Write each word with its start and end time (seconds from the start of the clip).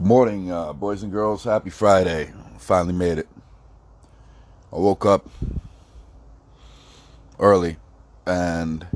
Good 0.00 0.06
morning, 0.06 0.50
uh, 0.50 0.72
boys 0.72 1.02
and 1.02 1.12
girls. 1.12 1.44
Happy 1.44 1.68
Friday. 1.68 2.32
Finally 2.56 2.94
made 2.94 3.18
it. 3.18 3.28
I 4.72 4.76
woke 4.76 5.04
up 5.04 5.28
early 7.38 7.76
and 8.24 8.86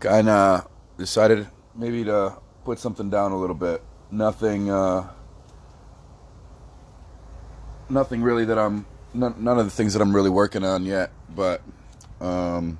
kind 0.00 0.30
of 0.30 0.70
decided 0.96 1.48
maybe 1.74 2.02
to 2.04 2.38
put 2.64 2.78
something 2.78 3.10
down 3.10 3.32
a 3.32 3.38
little 3.38 3.54
bit. 3.54 3.82
Nothing, 4.10 4.70
uh, 4.70 5.06
nothing 7.90 8.22
really 8.22 8.46
that 8.46 8.58
I'm, 8.58 8.86
none, 9.12 9.34
none 9.36 9.58
of 9.58 9.66
the 9.66 9.70
things 9.70 9.92
that 9.92 10.00
I'm 10.00 10.16
really 10.16 10.30
working 10.30 10.64
on 10.64 10.86
yet, 10.86 11.12
but 11.36 11.60
um, 12.22 12.78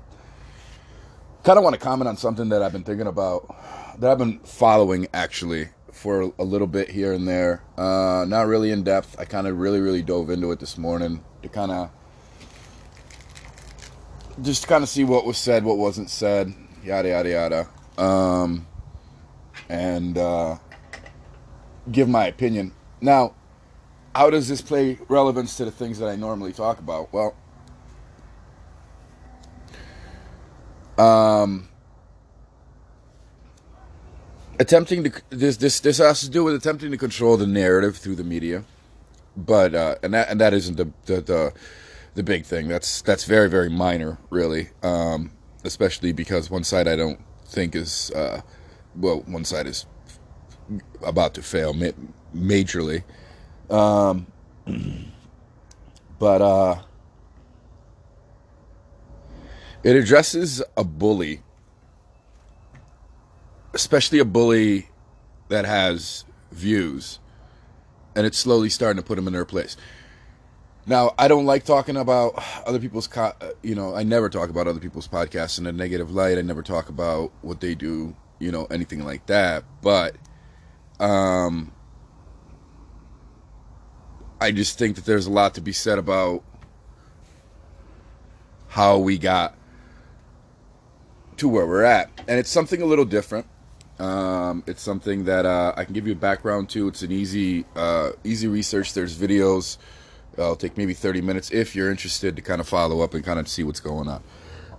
kind 1.45 1.59
of 1.59 1.64
want 1.64 1.75
to 1.75 1.80
comment 1.80 2.09
on 2.09 2.16
something 2.16 2.48
that 2.48 2.62
I've 2.62 2.73
been 2.73 2.82
thinking 2.82 3.09
about, 3.09 3.55
that 4.00 4.11
I've 4.11 4.16
been 4.16 4.39
following 4.39 5.07
actually 5.12 5.68
for 5.99 6.33
a 6.39 6.45
little 6.45 6.69
bit 6.69 6.91
here 6.91 7.12
and 7.12 7.27
there. 7.27 7.62
Uh, 7.77 8.25
not 8.29 8.47
really 8.47 8.70
in 8.70 8.84
depth. 8.84 9.19
I 9.19 9.25
kind 9.25 9.47
of 9.47 9.59
really, 9.59 9.80
really 9.80 10.02
dove 10.02 10.30
into 10.30 10.52
it 10.52 10.61
this 10.61 10.79
morning 10.79 11.25
to 11.43 11.48
kind 11.48 11.73
of 11.73 11.91
just 14.41 14.69
kind 14.69 14.84
of 14.84 14.89
see 14.89 15.03
what 15.03 15.27
was 15.27 15.37
said, 15.37 15.65
what 15.65 15.77
wasn't 15.77 16.09
said, 16.09 16.55
yada 16.84 17.09
yada 17.09 17.29
yada, 17.29 17.69
um, 18.03 18.66
and 19.69 20.16
uh, 20.16 20.56
give 21.91 22.09
my 22.09 22.27
opinion. 22.27 22.73
Now, 23.01 23.34
how 24.15 24.30
does 24.30 24.48
this 24.48 24.62
play 24.62 24.98
relevance 25.09 25.56
to 25.56 25.65
the 25.65 25.73
things 25.73 25.98
that 25.98 26.09
I 26.09 26.15
normally 26.15 26.53
talk 26.53 26.78
about? 26.78 27.12
Well, 27.12 27.34
um, 30.97 31.69
attempting 34.59 35.05
to 35.05 35.12
this 35.30 35.57
this 35.57 35.80
this 35.80 35.98
has 35.98 36.21
to 36.21 36.30
do 36.30 36.45
with 36.45 36.55
attempting 36.55 36.91
to 36.91 36.97
control 36.97 37.37
the 37.37 37.47
narrative 37.47 37.97
through 37.97 38.17
the 38.17 38.25
media, 38.25 38.65
but 39.37 39.75
uh, 39.75 39.97
and 40.03 40.15
that 40.15 40.28
and 40.31 40.41
that 40.41 40.55
isn't 40.55 40.77
the 40.77 40.91
the, 41.06 41.20
the 41.20 41.53
the 42.15 42.23
big 42.23 42.45
thing. 42.45 42.69
That's 42.69 43.03
that's 43.03 43.25
very 43.25 43.48
very 43.48 43.70
minor, 43.70 44.19
really. 44.31 44.70
Um, 44.83 45.33
especially 45.65 46.12
because 46.12 46.50
one 46.50 46.65
side 46.65 46.89
I 46.89 46.97
don't 46.97 47.20
think 47.47 47.75
is 47.75 48.11
uh, 48.12 48.42
well, 48.97 49.20
one 49.27 49.45
side 49.45 49.67
is 49.67 49.87
about 51.03 51.34
to 51.34 51.43
fail 51.43 51.72
ma- 51.72 51.91
majorly. 52.34 53.05
Um, 53.70 54.27
but 56.19 56.43
uh, 56.43 56.77
it 59.84 59.97
addresses 59.97 60.62
a 60.77 60.84
bully, 60.84 61.43
especially 63.79 64.19
a 64.19 64.25
bully 64.25 64.89
that 65.47 65.65
has 65.65 66.25
views, 66.51 67.21
and 68.17 68.27
it's 68.27 68.37
slowly 68.37 68.69
starting 68.69 69.01
to 69.01 69.07
put 69.07 69.15
them 69.15 69.29
in 69.29 69.33
their 69.33 69.45
place. 69.45 69.77
Now, 70.84 71.15
I 71.17 71.29
don't 71.29 71.47
like 71.47 71.65
talking 71.65 71.97
about 71.97 72.43
other 72.67 72.81
people's, 72.81 73.06
co- 73.06 73.34
you 73.62 73.77
know, 73.77 73.95
I 73.95 74.03
never 74.03 74.29
talk 74.29 74.51
about 74.51 74.67
other 74.67 74.81
people's 74.81 75.06
podcasts 75.06 75.61
in 75.61 75.67
a 75.67 75.73
negative 75.73 76.11
light. 76.11 76.39
I 76.39 76.43
never 76.43 76.62
talk 76.62 76.89
about 76.89 77.31
what 77.43 77.61
they 77.61 77.77
do, 77.77 78.17
you 78.41 78.51
know, 78.51 78.67
anything 78.69 79.05
like 79.05 79.27
that. 79.27 79.62
But, 79.81 80.17
um, 80.99 81.71
I 84.41 84.51
just 84.51 84.77
think 84.77 84.97
that 84.97 85.05
there's 85.05 85.27
a 85.27 85.31
lot 85.31 85.55
to 85.55 85.61
be 85.61 85.73
said 85.73 85.99
about 85.99 86.43
how 88.69 88.99
we 88.99 89.19
got 89.19 89.56
to 91.37 91.49
where 91.49 91.67
we're 91.67 91.84
at. 91.84 92.11
And 92.27 92.41
it's 92.41 92.51
something 92.51 92.83
a 92.83 92.87
little 92.87 93.05
different. 93.05 93.47
Um, 93.98 94.62
it's 94.66 94.82
something 94.82 95.24
that 95.24 95.44
uh, 95.44 95.74
I 95.77 95.84
can 95.84 95.94
give 95.94 96.06
you 96.06 96.12
a 96.12 96.16
background 96.16 96.68
to. 96.70 96.88
It's 96.88 97.02
an 97.02 97.10
easy, 97.12 97.64
uh, 97.74 98.12
easy 98.24 98.46
research. 98.46 98.94
There's 98.94 99.18
videos 99.18 99.78
It'll 100.38 100.54
take 100.54 100.77
maybe 100.77 100.94
30 100.94 101.20
minutes 101.20 101.50
if 101.50 101.74
you're 101.74 101.91
interested 101.91 102.36
to 102.36 102.42
kind 102.42 102.60
of 102.60 102.69
follow 102.69 103.00
up 103.00 103.12
and 103.12 103.24
kind 103.24 103.41
of 103.41 103.48
see 103.48 103.64
what's 103.64 103.81
going 103.81 104.08
on. 104.08 104.22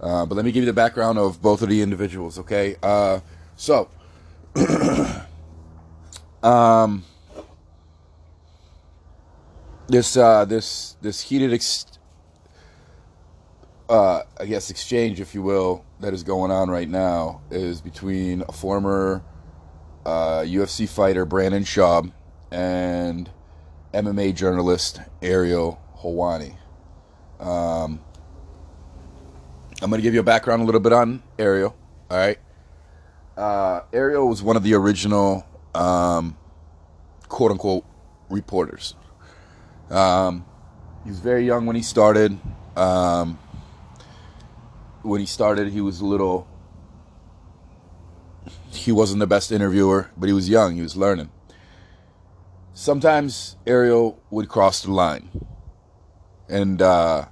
Uh, 0.01 0.25
but 0.25 0.35
let 0.35 0.45
me 0.45 0.53
give 0.53 0.63
you 0.63 0.65
the 0.67 0.73
background 0.73 1.17
of 1.17 1.41
both 1.41 1.61
of 1.61 1.67
the 1.67 1.81
individuals, 1.81 2.39
okay? 2.39 2.77
Uh, 2.81 3.19
so, 3.57 3.89
um, 6.43 7.03
this 9.89 10.15
uh, 10.15 10.45
this 10.45 10.95
this 11.01 11.19
heated, 11.19 11.51
ex- 11.51 11.85
uh, 13.89 14.21
I 14.39 14.45
guess, 14.45 14.69
exchange, 14.69 15.19
if 15.19 15.35
you 15.35 15.41
will, 15.41 15.83
that 15.99 16.13
is 16.13 16.23
going 16.23 16.51
on 16.51 16.69
right 16.69 16.87
now 16.87 17.41
is 17.51 17.81
between 17.81 18.43
a 18.47 18.51
former 18.51 19.23
UFC 20.05 20.83
uh, 20.83 20.87
fighter, 20.87 21.25
Brendan 21.25 21.63
Schaub, 21.63 22.11
and 22.51 23.29
MMA 23.93 24.33
journalist 24.35 25.01
Ariel 25.21 25.79
Helwani. 25.97 26.55
Um, 27.39 27.99
I'm 29.81 29.89
going 29.89 29.99
to 29.99 30.03
give 30.03 30.13
you 30.13 30.19
a 30.19 30.23
background 30.23 30.61
a 30.61 30.65
little 30.65 30.81
bit 30.81 30.93
on 30.93 31.21
Ariel. 31.37 31.75
All 32.09 32.17
right. 32.17 32.39
Uh, 33.37 33.81
Ariel 33.93 34.27
was 34.27 34.43
one 34.43 34.57
of 34.57 34.63
the 34.63 34.73
original 34.73 35.45
um, 35.73 36.37
quote 37.27 37.51
unquote 37.51 37.85
reporters. 38.29 38.95
Um, 39.89 40.45
he 41.03 41.09
was 41.09 41.19
very 41.19 41.45
young 41.45 41.65
when 41.65 41.75
he 41.75 41.81
started. 41.81 42.37
Um, 42.75 43.39
when 45.01 45.19
he 45.19 45.25
started, 45.25 45.71
he 45.71 45.81
was 45.81 46.01
a 46.01 46.05
little. 46.05 46.47
He 48.71 48.91
wasn't 48.91 49.19
the 49.19 49.27
best 49.27 49.51
interviewer, 49.51 50.09
but 50.15 50.27
he 50.27 50.33
was 50.33 50.49
young. 50.49 50.75
He 50.75 50.81
was 50.81 50.95
learning 50.95 51.29
sometimes 52.79 53.57
Ariel 53.67 54.21
would 54.29 54.47
cross 54.47 54.83
the 54.83 54.91
line, 54.91 55.29
and 56.47 56.81
uh, 56.81 57.25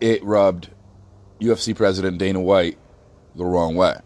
it 0.00 0.22
rubbed 0.24 0.70
UFC 1.40 1.74
president 1.74 2.18
Dana 2.18 2.40
White 2.40 2.76
the 3.36 3.44
wrong 3.44 3.76
way. 3.76 3.96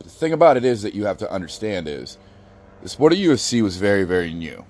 The 0.00 0.10
thing 0.10 0.34
about 0.34 0.58
it 0.58 0.64
is 0.64 0.82
that 0.82 0.94
you 0.94 1.06
have 1.06 1.16
to 1.18 1.32
understand 1.32 1.88
is 1.88 2.18
the 2.82 2.88
sport 2.90 3.14
of 3.14 3.18
UFC 3.18 3.62
was 3.62 3.78
very, 3.78 4.04
very 4.04 4.34
new. 4.34 4.64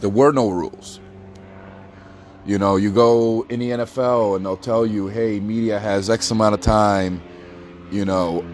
There 0.00 0.10
were 0.10 0.32
no 0.32 0.50
rules. 0.50 0.99
You 2.46 2.58
know, 2.58 2.76
you 2.76 2.90
go 2.90 3.44
in 3.48 3.60
the 3.60 3.70
NFL 3.70 4.36
and 4.36 4.44
they'll 4.44 4.56
tell 4.56 4.86
you, 4.86 5.08
hey, 5.08 5.40
media 5.40 5.78
has 5.78 6.08
X 6.08 6.30
amount 6.30 6.54
of 6.54 6.60
time. 6.60 7.22
You 7.90 8.04
know, 8.04 8.44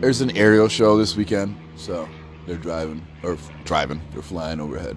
there's 0.00 0.20
an 0.20 0.36
aerial 0.36 0.68
show 0.68 0.96
this 0.96 1.16
weekend, 1.16 1.56
so 1.76 2.08
they're 2.46 2.56
driving 2.56 3.06
or 3.22 3.36
driving. 3.64 4.00
They're 4.12 4.22
flying 4.22 4.60
overhead. 4.60 4.96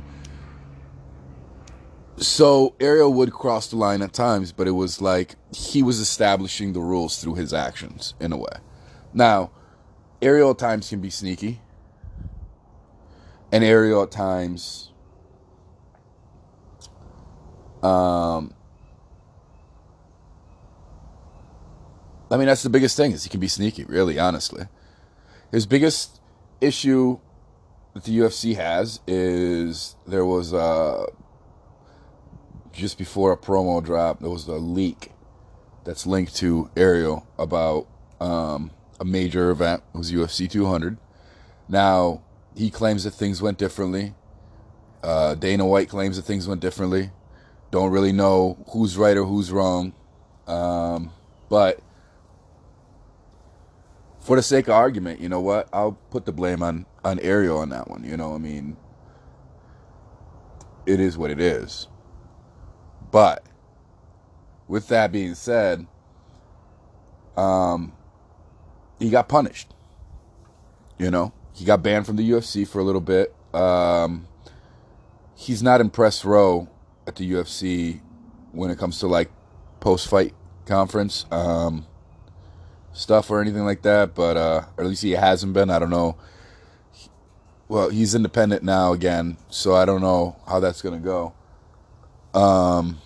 So 2.17 2.75
Ariel 2.81 3.13
would 3.13 3.31
cross 3.31 3.67
the 3.67 3.77
line 3.77 4.01
at 4.01 4.11
times, 4.11 4.51
but 4.51 4.67
it 4.67 4.71
was 4.71 5.01
like 5.01 5.35
he 5.53 5.81
was 5.81 6.00
establishing 6.00 6.73
the 6.73 6.81
rules 6.81 7.21
through 7.21 7.35
his 7.35 7.53
actions 7.53 8.13
in 8.19 8.33
a 8.33 8.38
way. 8.38 8.57
Now, 9.13 9.51
Ariel 10.21 10.51
at 10.51 10.57
times 10.57 10.89
can 10.89 11.00
be 11.00 11.09
sneaky, 11.09 11.61
and 13.53 13.63
Ariel 13.63 14.03
at 14.03 14.11
times, 14.11 14.91
um, 17.84 18.53
I 22.31 22.38
mean 22.38 22.47
that's 22.47 22.63
the 22.63 22.69
biggest 22.69 22.97
thing 22.97 23.12
is 23.12 23.23
he 23.23 23.29
can 23.29 23.40
be 23.40 23.47
sneaky. 23.47 23.85
Really, 23.85 24.19
honestly, 24.19 24.67
his 25.51 25.66
biggest 25.66 26.19
issue 26.62 27.19
that 27.94 28.03
the 28.03 28.18
UFC 28.18 28.56
has 28.56 29.00
is 29.07 29.95
there 30.07 30.25
was 30.25 30.53
uh, 30.53 31.06
just 32.72 32.97
before 32.97 33.31
a 33.31 33.38
promo 33.38 33.84
drop, 33.84 34.19
there 34.19 34.29
was 34.29 34.47
a 34.47 34.53
leak 34.53 35.12
that's 35.84 36.06
linked 36.06 36.35
to 36.35 36.69
Ariel 36.75 37.28
about 37.38 37.88
um, 38.22 38.72
a 39.00 39.06
major 39.06 39.50
event. 39.50 39.84
It 39.94 39.97
was 39.97 40.12
UFC 40.12 40.50
200. 40.50 40.97
Now 41.68 42.22
he 42.56 42.69
claims 42.69 43.04
that 43.06 43.12
things 43.12 43.42
went 43.42 43.57
differently. 43.57 44.13
Uh, 45.01 45.36
Dana 45.36 45.65
White 45.65 45.89
claims 45.89 46.18
that 46.18 46.24
things 46.24 46.48
went 46.48 46.62
differently. 46.62 47.12
Don't 47.71 47.92
really 47.92 48.12
know 48.12 48.57
who's 48.71 48.98
right 48.98 49.16
or 49.16 49.25
who's 49.25 49.51
wrong. 49.51 49.94
Um, 50.48 51.12
but 51.50 51.80
for 54.21 54.36
the 54.36 54.42
sake 54.42 54.68
of 54.68 54.74
argument, 54.74 55.19
you 55.19 55.30
know 55.30 55.42
what? 55.42 55.69
I'll 55.71 55.94
put 56.10 56.25
the 56.25 56.31
blame 56.31 56.63
on 56.63 56.86
on 57.04 57.19
Ariel 57.19 57.60
on 57.60 57.69
that 57.69 57.89
one. 57.89 58.04
You 58.04 58.18
know, 58.18 58.33
I 58.33 58.38
mean, 58.39 58.75
it 60.86 61.00
is 61.00 61.18
what 61.18 61.30
it 61.30 61.39
is. 61.39 61.88
But 63.12 63.44
with 64.68 64.88
that 64.88 65.12
being 65.12 65.36
said, 65.36 65.86
um, 67.38 67.94
he 69.00 69.10
got 69.10 69.30
punished. 69.30 69.74
You 70.98 71.12
know, 71.12 71.33
he 71.54 71.66
got 71.66 71.81
banned 71.81 72.06
from 72.06 72.16
the 72.18 72.30
UFC 72.30 72.68
for 72.68 72.80
a 72.80 72.83
little 72.83 73.01
bit. 73.01 73.33
Um, 73.54 74.27
he's 75.36 75.63
not 75.63 75.81
in 75.81 75.89
press 75.89 76.25
row 76.25 76.68
at 77.09 77.17
the 77.17 77.29
UFC 77.29 78.00
when 78.53 78.71
it 78.71 78.77
comes 78.77 79.00
to 79.00 79.07
like 79.07 79.29
post 79.81 80.07
fight 80.07 80.33
conference. 80.65 81.25
Um, 81.29 81.85
stuff 82.94 83.29
or 83.29 83.41
anything 83.41 83.65
like 83.65 83.81
that, 83.83 84.13
but 84.15 84.38
uh, 84.38 84.65
at 84.77 84.85
least 84.85 85.03
he 85.03 85.11
hasn't 85.11 85.53
been. 85.53 85.69
I 85.69 85.79
don't 85.79 85.89
know. 85.89 86.17
well, 87.67 87.89
he's 87.89 88.15
independent 88.15 88.63
now 88.63 88.94
again, 88.94 89.38
so 89.50 89.75
I 89.75 89.85
don't 89.85 90.01
know 90.01 90.35
how 90.47 90.59
that's 90.59 90.81
going 90.81 91.01
to 91.01 91.06
go. 91.06 91.33
Um, 92.39 93.00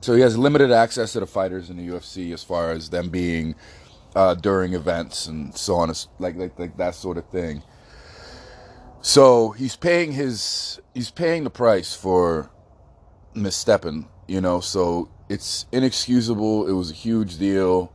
so 0.00 0.14
he 0.14 0.20
has 0.20 0.38
limited 0.38 0.70
access 0.70 1.12
to 1.12 1.20
the 1.20 1.26
fighters 1.26 1.70
in 1.70 1.76
the 1.76 1.86
UFC 1.86 2.32
as 2.32 2.44
far 2.44 2.70
as 2.70 2.90
them 2.90 3.08
being 3.08 3.54
uh, 4.14 4.34
during 4.34 4.74
events 4.74 5.26
and 5.26 5.54
so 5.56 5.76
on, 5.76 5.92
like, 6.18 6.36
like 6.36 6.58
like 6.58 6.76
that 6.76 6.94
sort 6.94 7.16
of 7.16 7.26
thing. 7.26 7.62
So 9.02 9.50
he's 9.50 9.76
paying 9.76 10.12
his 10.12 10.80
he's 10.92 11.10
paying 11.10 11.44
the 11.44 11.50
price 11.50 11.94
for 11.94 12.50
misstepping, 13.34 14.06
you 14.28 14.40
know. 14.40 14.60
So 14.60 15.08
it's 15.28 15.66
inexcusable. 15.72 16.68
It 16.68 16.72
was 16.72 16.90
a 16.90 16.94
huge 16.94 17.38
deal. 17.38 17.92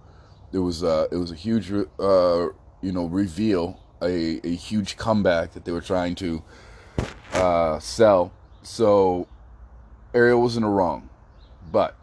It 0.52 0.60
was 0.60 0.84
uh, 0.84 1.08
it 1.12 1.18
was 1.18 1.32
a 1.32 1.36
huge 1.36 1.72
uh, 1.72 2.48
you 2.82 2.92
know 2.92 3.06
reveal, 3.06 3.80
a, 4.02 4.40
a 4.44 4.56
huge 4.56 4.98
comeback 4.98 5.54
that 5.54 5.66
they 5.66 5.72
were 5.72 5.82
trying 5.82 6.16
to 6.16 6.44
uh, 7.34 7.78
sell. 7.80 8.34
So 8.64 9.28
Ariel 10.16 10.42
was 10.42 10.58
in 10.58 10.64
the 10.64 10.70
wrong, 10.70 11.10
but 11.72 11.96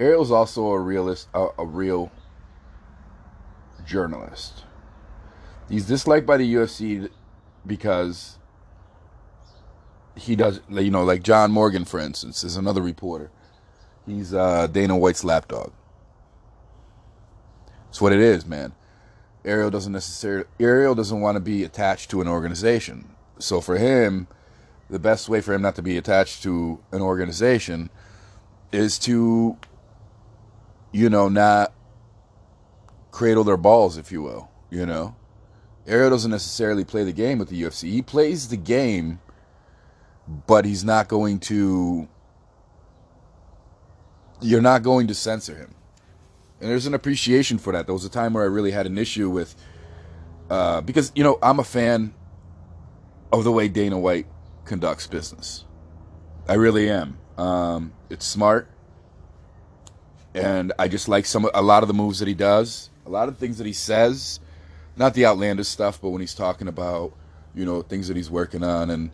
Ariel's 0.00 0.32
also 0.32 0.66
a 0.70 0.80
realist, 0.80 1.28
a, 1.32 1.46
a 1.58 1.64
real 1.64 2.10
journalist. 3.86 4.64
He's 5.68 5.86
disliked 5.86 6.26
by 6.26 6.38
the 6.38 6.54
UFC 6.54 7.08
because 7.66 8.38
he 10.16 10.36
does, 10.36 10.60
you 10.70 10.90
know, 10.90 11.04
like 11.04 11.22
John 11.22 11.50
Morgan, 11.50 11.84
for 11.84 12.00
instance, 12.00 12.44
is 12.44 12.56
another 12.56 12.82
reporter. 12.82 13.30
He's 14.06 14.34
uh, 14.34 14.66
Dana 14.66 14.96
White's 14.96 15.24
lapdog. 15.24 15.72
It's 17.88 18.00
what 18.00 18.12
it 18.12 18.20
is, 18.20 18.44
man. 18.44 18.74
Ariel 19.44 19.70
doesn't 19.70 19.92
necessarily 19.92 20.46
Ariel 20.58 20.94
doesn't 20.94 21.20
want 21.20 21.36
to 21.36 21.40
be 21.40 21.64
attached 21.64 22.10
to 22.10 22.20
an 22.20 22.28
organization. 22.28 23.14
So 23.38 23.60
for 23.60 23.76
him, 23.76 24.26
the 24.88 24.98
best 24.98 25.28
way 25.28 25.40
for 25.40 25.54
him 25.54 25.62
not 25.62 25.74
to 25.76 25.82
be 25.82 25.96
attached 25.96 26.42
to 26.44 26.80
an 26.92 27.02
organization 27.02 27.90
is 28.72 28.98
to 29.00 29.56
you 30.92 31.10
know 31.10 31.28
not 31.28 31.72
cradle 33.10 33.44
their 33.44 33.56
balls 33.56 33.96
if 33.98 34.10
you 34.10 34.22
will, 34.22 34.50
you 34.70 34.86
know. 34.86 35.14
Ariel 35.86 36.10
doesn't 36.10 36.30
necessarily 36.30 36.84
play 36.84 37.04
the 37.04 37.12
game 37.12 37.38
with 37.38 37.48
the 37.48 37.62
UFC. 37.62 37.90
He 37.90 38.02
plays 38.02 38.48
the 38.48 38.56
game 38.56 39.20
but 40.46 40.64
he's 40.64 40.84
not 40.84 41.08
going 41.08 41.38
to 41.38 42.08
you're 44.40 44.62
not 44.62 44.82
going 44.82 45.06
to 45.06 45.14
censor 45.14 45.54
him. 45.54 45.74
And 46.60 46.70
there's 46.70 46.86
an 46.86 46.94
appreciation 46.94 47.58
for 47.58 47.72
that. 47.72 47.86
There 47.86 47.94
was 47.94 48.04
a 48.04 48.10
time 48.10 48.34
where 48.34 48.42
i 48.42 48.46
really 48.46 48.70
had 48.70 48.86
an 48.86 48.98
issue 48.98 49.30
with 49.30 49.54
uh, 50.50 50.80
because 50.80 51.12
you 51.14 51.24
know 51.24 51.38
i'm 51.42 51.58
a 51.58 51.64
fan 51.64 52.14
of 53.32 53.44
the 53.44 53.52
way 53.52 53.68
dana 53.68 53.98
white 53.98 54.26
conducts 54.64 55.06
business. 55.06 55.64
I 56.48 56.54
really 56.54 56.90
am. 56.90 57.18
Um, 57.38 57.92
it's 58.10 58.26
smart. 58.26 58.70
And 60.34 60.72
i 60.78 60.88
just 60.88 61.08
like 61.08 61.26
some 61.26 61.48
a 61.54 61.62
lot 61.62 61.82
of 61.82 61.88
the 61.88 61.94
moves 61.94 62.18
that 62.18 62.28
he 62.28 62.34
does 62.34 62.90
a 63.06 63.10
lot 63.10 63.28
of 63.28 63.36
things 63.36 63.58
that 63.58 63.66
he 63.66 63.72
says 63.72 64.40
not 64.96 65.14
the 65.14 65.26
outlandish 65.26 65.68
stuff 65.68 66.00
but 66.00 66.10
when 66.10 66.20
he's 66.20 66.34
talking 66.34 66.68
about 66.68 67.12
you 67.54 67.64
know 67.64 67.82
things 67.82 68.08
that 68.08 68.16
he's 68.16 68.30
working 68.30 68.62
on 68.62 68.90
and 68.90 69.10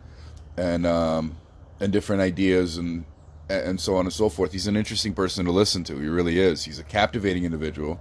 and 0.57 0.85
um, 0.85 1.37
and 1.79 1.91
different 1.91 2.21
ideas 2.21 2.77
and 2.77 3.05
and 3.49 3.79
so 3.79 3.95
on 3.95 4.05
and 4.05 4.13
so 4.13 4.29
forth. 4.29 4.51
He's 4.51 4.67
an 4.67 4.77
interesting 4.77 5.13
person 5.13 5.45
to 5.45 5.51
listen 5.51 5.83
to. 5.85 5.99
He 5.99 6.07
really 6.07 6.39
is. 6.39 6.63
He's 6.63 6.79
a 6.79 6.83
captivating 6.83 7.43
individual, 7.43 7.99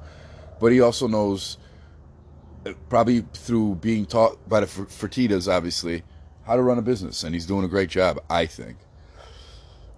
but 0.61 0.73
he 0.73 0.81
also 0.81 1.09
knows, 1.09 1.59
uh, 2.65 2.73
probably 2.89 3.25
through 3.35 3.77
being 3.77 4.07
taught 4.07 4.49
by 4.49 4.61
the 4.61 4.67
Fertitas, 4.67 5.53
obviously, 5.53 6.05
how 6.45 6.57
to 6.57 6.63
run 6.63 6.79
a 6.79 6.83
business, 6.83 7.25
and 7.25 7.35
he's 7.35 7.47
doing 7.47 7.65
a 7.65 7.69
great 7.69 7.91
job, 7.91 8.21
I 8.31 8.47
think. 8.47 8.79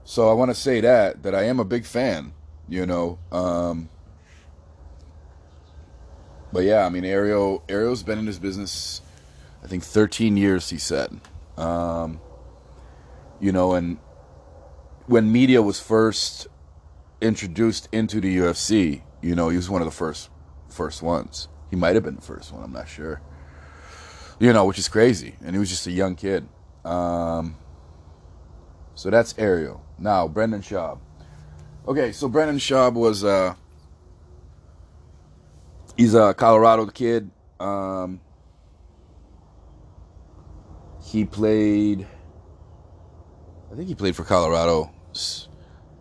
So 0.05 0.31
I 0.31 0.32
want 0.32 0.50
to 0.50 0.55
say 0.55 0.81
that 0.81 1.23
that 1.23 1.34
I 1.34 1.44
am 1.44 1.61
a 1.61 1.64
big 1.64 1.84
fan, 1.84 2.32
you 2.69 2.87
know. 2.87 3.19
Um, 3.31 3.88
but 6.52 6.64
yeah, 6.64 6.84
I 6.84 6.88
mean, 6.88 7.04
Ariel 7.04 7.64
Ariel's 7.69 8.02
been 8.02 8.19
in 8.19 8.26
his 8.26 8.38
business, 8.38 9.00
I 9.64 9.66
think, 9.66 9.82
13 9.82 10.37
years. 10.37 10.70
He 10.70 10.78
said. 10.78 11.20
Um, 11.56 12.20
you 13.40 13.52
know, 13.52 13.75
and 13.75 13.99
when 15.06 15.31
media 15.32 15.60
was 15.62 15.81
first 15.81 16.46
introduced 17.20 17.88
into 17.93 18.20
the 18.20 18.37
UFC, 18.38 19.02
you 19.20 19.34
know, 19.34 19.49
he 19.49 19.56
was 19.56 19.69
one 19.69 19.82
of 19.82 19.87
the 19.87 19.93
first 19.93 20.31
first 20.69 21.02
ones. 21.02 21.49
He 21.70 21.76
might 21.76 21.94
have 21.94 22.04
been 22.04 22.16
the 22.16 22.22
first 22.22 22.52
one. 22.52 22.62
I'm 22.62 22.72
not 22.72 22.88
sure. 22.88 23.20
You 24.38 24.52
know, 24.52 24.64
which 24.64 24.78
is 24.78 24.88
crazy, 24.88 25.37
and 25.44 25.55
he 25.55 25.58
was 25.58 25.70
just 25.70 25.87
a 25.87 25.90
young 25.93 26.16
kid. 26.16 26.48
Um, 26.84 27.56
so 28.94 29.10
that's 29.10 29.34
Ariel. 29.38 29.84
Now 29.98 30.28
Brendan 30.28 30.62
Schaub. 30.62 30.98
Okay, 31.87 32.12
so 32.12 32.28
Brendan 32.28 32.58
Schaub 32.58 32.94
was 32.94 33.25
uh, 33.25 33.55
he's 35.96 36.14
a 36.14 36.34
Colorado 36.34 36.86
kid. 36.86 37.30
Um, 37.60 38.20
he 41.04 41.24
played 41.24 42.06
I 43.72 43.74
think 43.74 43.88
he 43.88 43.94
played 43.94 44.14
for 44.14 44.24
Colorado, 44.24 44.90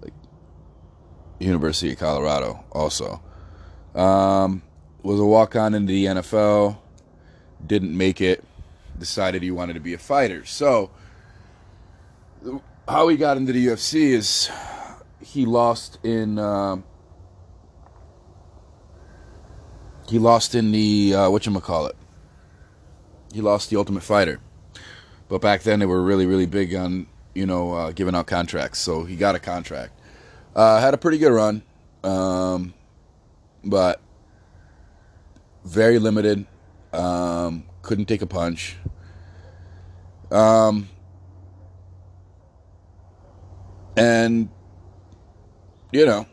like 0.01 0.11
University 1.39 1.93
of 1.93 1.99
Colorado, 1.99 2.65
also. 2.69 3.23
Um, 3.95 4.61
was 5.03 5.21
a 5.21 5.25
walk 5.25 5.55
on 5.55 5.73
into 5.73 5.94
the 5.94 6.05
NFL, 6.05 6.77
didn't 7.65 7.95
make 7.95 8.19
it, 8.19 8.44
decided 8.99 9.41
he 9.41 9.51
wanted 9.51 9.73
to 9.73 9.79
be 9.79 9.94
a 9.94 9.97
fighter. 9.97 10.44
So, 10.44 10.91
how 12.89 13.07
he 13.07 13.15
got 13.15 13.37
into 13.37 13.53
the 13.53 13.67
UFC 13.67 14.09
is 14.09 14.51
he 15.21 15.45
lost 15.45 15.97
in. 16.03 16.39
Um, 16.39 16.83
he 20.11 20.19
lost 20.19 20.53
in 20.53 20.71
the 20.71 21.15
uh, 21.15 21.29
what 21.29 21.45
you 21.45 21.59
call 21.59 21.87
it. 21.87 21.95
He 23.33 23.41
lost 23.41 23.69
the 23.69 23.77
Ultimate 23.77 24.03
Fighter, 24.03 24.39
but 25.29 25.41
back 25.41 25.63
then 25.63 25.79
they 25.79 25.85
were 25.85 26.03
really 26.03 26.25
really 26.25 26.45
big 26.45 26.75
on 26.75 27.07
you 27.33 27.45
know, 27.45 27.73
uh, 27.73 27.91
giving 27.91 28.15
out 28.15 28.27
contracts. 28.27 28.79
So 28.79 29.03
he 29.03 29.15
got 29.15 29.35
a 29.35 29.39
contract. 29.39 29.93
Uh, 30.55 30.79
had 30.79 30.93
a 30.93 30.97
pretty 30.97 31.17
good 31.17 31.31
run, 31.31 31.61
um, 32.03 32.73
but 33.63 34.01
very 35.63 35.99
limited. 35.99 36.45
Um, 36.91 37.63
couldn't 37.81 38.05
take 38.05 38.21
a 38.21 38.27
punch. 38.27 38.75
Um, 40.30 40.89
and 43.95 44.49
you 45.91 46.06
know, 46.06 46.25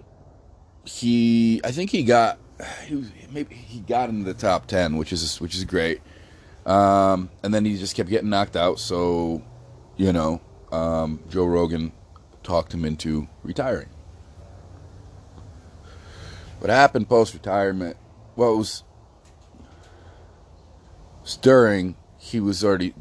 he 0.85 1.61
I 1.63 1.71
think 1.71 1.91
he 1.91 2.03
got 2.03 2.39
he 2.87 2.97
was, 2.97 3.11
maybe 3.31 3.55
he 3.55 3.81
got 3.81 4.09
into 4.09 4.25
the 4.25 4.35
top 4.35 4.67
ten, 4.67 4.97
which 4.97 5.13
is 5.13 5.41
which 5.41 5.55
is 5.55 5.65
great. 5.65 6.01
Um, 6.67 7.31
and 7.43 7.55
then 7.55 7.65
he 7.65 7.79
just 7.79 7.97
kept 7.97 8.11
getting 8.11 8.29
knocked 8.29 8.57
out. 8.57 8.79
So, 8.79 9.43
you 9.97 10.13
know, 10.13 10.41
um, 10.71 11.21
Joe 11.31 11.47
Rogan 11.47 11.93
talked 12.43 12.75
him 12.75 12.85
into 12.85 13.29
retiring. 13.43 13.89
What 16.59 16.71
happened 16.71 17.09
post 17.09 17.35
retirement? 17.35 17.97
Well, 18.37 18.55
it 18.55 18.57
was 18.57 18.83
during 21.41 21.97
he 22.19 22.41
was 22.41 22.65
already 22.65 22.93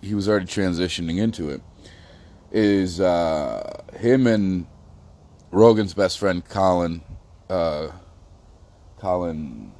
he 0.00 0.14
was 0.14 0.28
already 0.28 0.46
transitioning 0.46 1.18
into 1.18 1.50
it. 1.50 1.62
Is 2.52 3.00
uh, 3.00 3.82
him 3.98 4.26
and 4.26 4.66
Rogan's 5.50 5.94
best 5.94 6.18
friend 6.18 6.44
Colin, 6.48 7.02
uh, 7.48 7.88
Colin. 9.00 9.72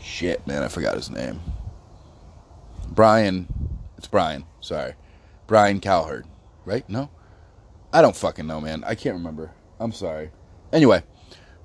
Shit, 0.00 0.46
man, 0.46 0.62
I 0.62 0.68
forgot 0.68 0.94
his 0.94 1.10
name. 1.10 1.40
Brian, 2.88 3.48
it's 3.98 4.06
Brian, 4.06 4.44
sorry. 4.60 4.94
Brian 5.46 5.80
Calherd, 5.80 6.24
right? 6.64 6.88
No? 6.88 7.10
I 7.92 8.02
don't 8.02 8.14
fucking 8.14 8.46
know, 8.46 8.60
man. 8.60 8.84
I 8.84 8.94
can't 8.94 9.16
remember. 9.16 9.50
I'm 9.80 9.92
sorry. 9.92 10.30
Anyway, 10.72 11.02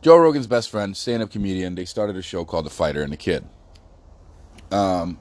Joe 0.02 0.18
Rogan's 0.18 0.48
best 0.48 0.70
friend, 0.70 0.98
stand 0.98 1.22
up 1.22 1.30
comedian, 1.30 1.76
they 1.76 1.86
started 1.86 2.16
a 2.16 2.22
show 2.22 2.44
called 2.44 2.66
The 2.66 2.72
Fighter 2.72 3.04
and 3.04 3.14
the 3.14 3.18
Kid. 3.18 3.46
Um, 4.72 5.20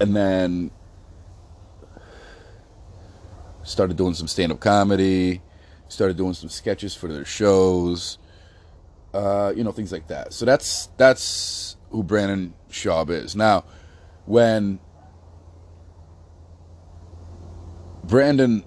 and 0.00 0.16
then 0.16 0.72
started 3.70 3.96
doing 3.96 4.14
some 4.14 4.26
stand 4.26 4.52
up 4.52 4.60
comedy, 4.60 5.40
started 5.88 6.16
doing 6.16 6.34
some 6.34 6.48
sketches 6.48 6.94
for 6.94 7.08
their 7.08 7.24
shows, 7.24 8.18
uh, 9.14 9.52
you 9.54 9.64
know, 9.64 9.72
things 9.72 9.92
like 9.92 10.08
that. 10.08 10.32
So 10.32 10.44
that's 10.44 10.88
that's 10.96 11.76
who 11.90 12.02
Brendan 12.02 12.54
Schaub 12.70 13.10
is. 13.10 13.34
Now, 13.36 13.64
when 14.26 14.80
Brandon 18.04 18.64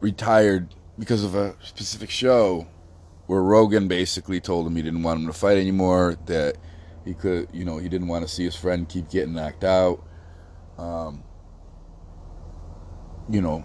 retired 0.00 0.74
because 0.98 1.24
of 1.24 1.34
a 1.34 1.56
specific 1.62 2.10
show 2.10 2.66
where 3.26 3.42
Rogan 3.42 3.86
basically 3.86 4.40
told 4.40 4.66
him 4.66 4.76
he 4.76 4.82
didn't 4.82 5.02
want 5.02 5.20
him 5.20 5.26
to 5.26 5.32
fight 5.32 5.56
anymore, 5.56 6.16
that 6.26 6.56
he 7.04 7.14
could, 7.14 7.48
you 7.52 7.64
know, 7.64 7.78
he 7.78 7.88
didn't 7.88 8.08
want 8.08 8.26
to 8.26 8.28
see 8.28 8.44
his 8.44 8.56
friend 8.56 8.88
keep 8.88 9.08
getting 9.08 9.34
knocked 9.34 9.64
out. 9.64 10.04
Um, 10.78 11.22
you 13.30 13.40
know, 13.40 13.64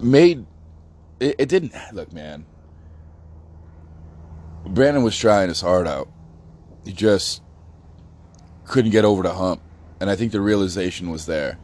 made 0.00 0.46
it, 1.20 1.36
it 1.38 1.48
didn't 1.48 1.72
look, 1.92 2.12
man. 2.12 2.44
Brandon 4.66 5.02
was 5.02 5.16
trying 5.16 5.48
his 5.48 5.60
heart 5.60 5.86
out. 5.86 6.08
He 6.84 6.92
just 6.92 7.42
couldn't 8.64 8.90
get 8.90 9.04
over 9.04 9.22
the 9.22 9.32
hump. 9.32 9.60
And 10.00 10.10
I 10.10 10.16
think 10.16 10.32
the 10.32 10.40
realization 10.40 11.10
was 11.10 11.26
there. 11.26 11.58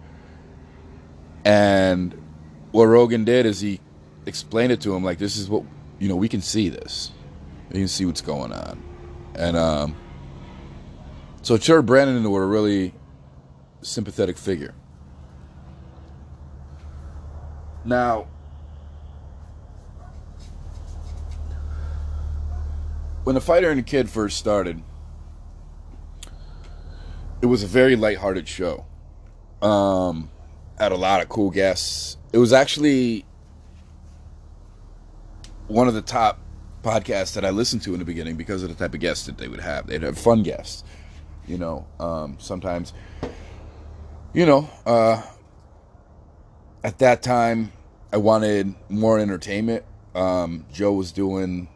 And 1.45 2.15
what 2.71 2.85
Rogan 2.85 3.25
did 3.25 3.47
is 3.47 3.61
he 3.61 3.81
explained 4.27 4.73
it 4.73 4.81
to 4.83 4.95
him 4.95 5.03
like 5.03 5.19
this 5.19 5.37
is 5.37 5.49
what 5.49 5.65
you 5.99 6.09
know, 6.09 6.17
we 6.17 6.29
can 6.29 6.41
see 6.41 6.69
this. 6.69 7.11
You 7.69 7.81
can 7.81 7.89
see 7.89 8.05
what's 8.05 8.23
going 8.23 8.53
on. 8.53 8.83
And 9.35 9.57
um 9.57 9.97
so 11.43 11.55
it 11.55 11.63
turned 11.63 11.87
Brandon 11.87 12.17
into 12.17 12.35
a 12.37 12.47
really 12.47 12.95
sympathetic 13.83 14.37
figure. 14.37 14.75
Now, 17.85 18.27
when 23.25 23.35
the 23.35 23.41
fighter 23.41 23.71
and 23.71 23.79
the 23.79 23.83
kid 23.83 24.11
first 24.11 24.39
started, 24.39 24.83
it 27.41 27.47
was 27.47 27.63
a 27.63 27.67
very 27.67 27.97
lighthearted 27.97 28.47
show. 28.49 28.85
Um, 29.63 30.31
had 30.79 30.93
a 30.93 30.97
lot 30.97 31.23
of 31.23 31.29
cool 31.29 31.51
guests. 31.51 32.17
It 32.33 32.39
was 32.39 32.53
actually 32.53 33.25
one 35.69 35.89
of 35.89 35.95
the 35.95 36.03
top 36.03 36.41
podcasts 36.83 37.35
that 37.35 37.45
I 37.45 37.51
listened 37.51 37.83
to 37.83 37.93
in 37.93 37.99
the 37.99 38.05
beginning 38.05 38.37
because 38.37 38.63
of 38.63 38.69
the 38.71 38.75
type 38.75 38.95
of 38.95 39.01
guests 39.01 39.27
that 39.27 39.39
they 39.39 39.49
would 39.49 39.61
have. 39.61 39.87
They'd 39.87 40.03
have 40.03 40.19
fun 40.19 40.43
guests, 40.43 40.85
you 41.47 41.59
know. 41.59 41.87
Um, 41.99 42.37
sometimes, 42.41 42.93
you 44.33 44.47
know, 44.47 44.69
uh, 44.87 45.23
at 46.83 46.99
that 46.99 47.23
time, 47.23 47.73
I 48.13 48.17
wanted 48.17 48.75
more 48.89 49.19
entertainment. 49.19 49.85
Um, 50.15 50.67
Joe 50.73 50.93
was 50.93 51.13
doing, 51.13 51.69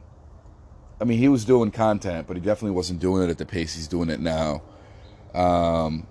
I 1.00 1.04
mean, 1.04 1.18
he 1.18 1.28
was 1.28 1.44
doing 1.44 1.70
content, 1.70 2.26
but 2.26 2.36
he 2.36 2.42
definitely 2.42 2.72
wasn't 2.72 3.00
doing 3.00 3.22
it 3.22 3.30
at 3.30 3.38
the 3.38 3.46
pace 3.46 3.74
he's 3.74 3.88
doing 3.88 4.10
it 4.10 4.20
now. 4.20 4.62
Um, 5.34 6.06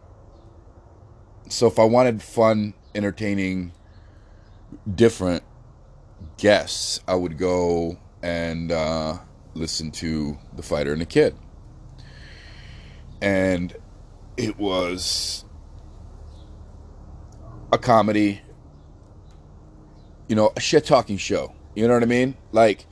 so 1.49 1.67
if 1.67 1.79
I 1.79 1.83
wanted 1.83 2.21
fun, 2.21 2.73
entertaining, 2.95 3.73
different 4.93 5.43
guests, 6.37 6.99
I 7.07 7.15
would 7.15 7.37
go 7.37 7.97
and 8.21 8.71
uh, 8.71 9.17
listen 9.53 9.91
to 9.91 10.37
The 10.55 10.63
Fighter 10.63 10.93
and 10.93 11.01
the 11.01 11.05
Kid. 11.05 11.35
And 13.21 13.75
it 14.37 14.57
was 14.57 15.45
a 17.71 17.77
comedy, 17.77 18.41
you 20.27 20.35
know, 20.35 20.51
a 20.55 20.59
shit 20.59 20.85
talking 20.85 21.17
show. 21.17 21.53
You 21.75 21.87
know 21.87 21.93
what 21.93 22.03
I 22.03 22.07
mean? 22.07 22.35
Like, 22.51 22.85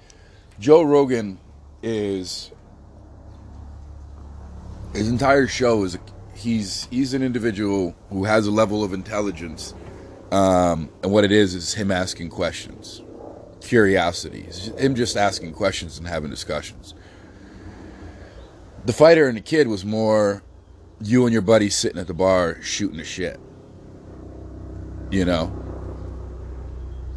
Joe 0.59 0.83
Rogan 0.83 1.39
is. 1.83 2.51
His 4.93 5.07
entire 5.07 5.47
show 5.47 5.83
is 5.83 5.97
he's 6.35 6.85
he's 6.91 7.13
an 7.13 7.23
individual 7.23 7.95
who 8.09 8.25
has 8.25 8.47
a 8.47 8.51
level 8.51 8.83
of 8.83 8.93
intelligence, 8.93 9.73
um, 10.31 10.89
and 11.01 11.11
what 11.11 11.23
it 11.23 11.31
is 11.31 11.55
is 11.55 11.73
him 11.73 11.91
asking 11.91 12.29
questions, 12.29 13.01
curiosity, 13.61 14.45
it's 14.47 14.65
him 14.67 14.95
just 14.95 15.15
asking 15.15 15.53
questions 15.53 15.97
and 15.97 16.07
having 16.07 16.29
discussions. 16.29 16.93
The 18.85 18.93
fighter 18.93 19.27
and 19.27 19.37
the 19.37 19.41
kid 19.41 19.67
was 19.67 19.85
more 19.85 20.43
you 20.99 21.23
and 21.25 21.33
your 21.33 21.41
buddy 21.41 21.69
sitting 21.69 21.99
at 21.99 22.07
the 22.07 22.13
bar 22.13 22.61
shooting 22.61 22.97
the 22.97 23.03
shit, 23.03 23.39
you 25.09 25.23
know. 25.23 25.60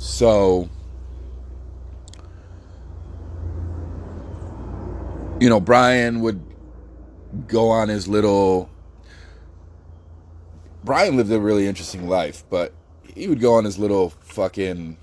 So, 0.05 0.69
you 5.41 5.49
know, 5.49 5.61
Brian 5.61 6.21
would 6.21 6.45
go 7.49 7.71
on 7.71 7.89
his 7.89 8.07
little 8.07 8.69
Brian 10.85 11.17
lived 11.17 11.33
a 11.33 11.41
really 11.41 11.67
interesting 11.67 12.07
life, 12.07 12.45
but 12.51 12.75
he 13.03 13.29
would 13.29 13.41
go 13.41 13.55
on 13.55 13.65
his 13.65 13.79
little 13.79 14.11
fucking 14.11 14.99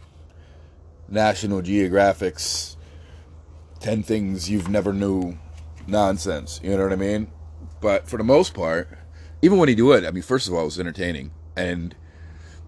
National 1.10 1.64
Geographic's 1.64 2.78
10 3.80 4.04
things 4.04 4.52
you've 4.52 4.70
never 4.70 4.94
knew 4.94 5.40
nonsense. 5.88 6.62
You 6.64 6.78
know 6.78 6.84
what 6.84 6.94
I 6.94 6.96
mean? 6.96 7.32
But 7.82 8.08
for 8.08 8.18
the 8.18 8.24
most 8.24 8.54
part, 8.54 8.88
even 9.42 9.58
when 9.58 9.68
he 9.68 9.74
do 9.74 9.94
it, 9.94 10.06
I 10.06 10.12
mean, 10.12 10.22
first 10.22 10.48
of 10.48 10.54
all, 10.54 10.62
it 10.62 10.66
was 10.66 10.80
entertaining. 10.80 11.32
And 11.56 11.96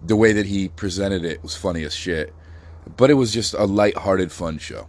the 0.04 0.16
way 0.16 0.32
that 0.32 0.46
he 0.46 0.68
presented 0.68 1.24
it 1.24 1.42
was 1.42 1.56
funny 1.56 1.82
as 1.84 1.94
shit. 1.94 2.34
But 2.96 3.10
it 3.10 3.14
was 3.14 3.32
just 3.32 3.54
a 3.54 3.64
light-hearted, 3.64 4.30
fun 4.30 4.58
show. 4.58 4.88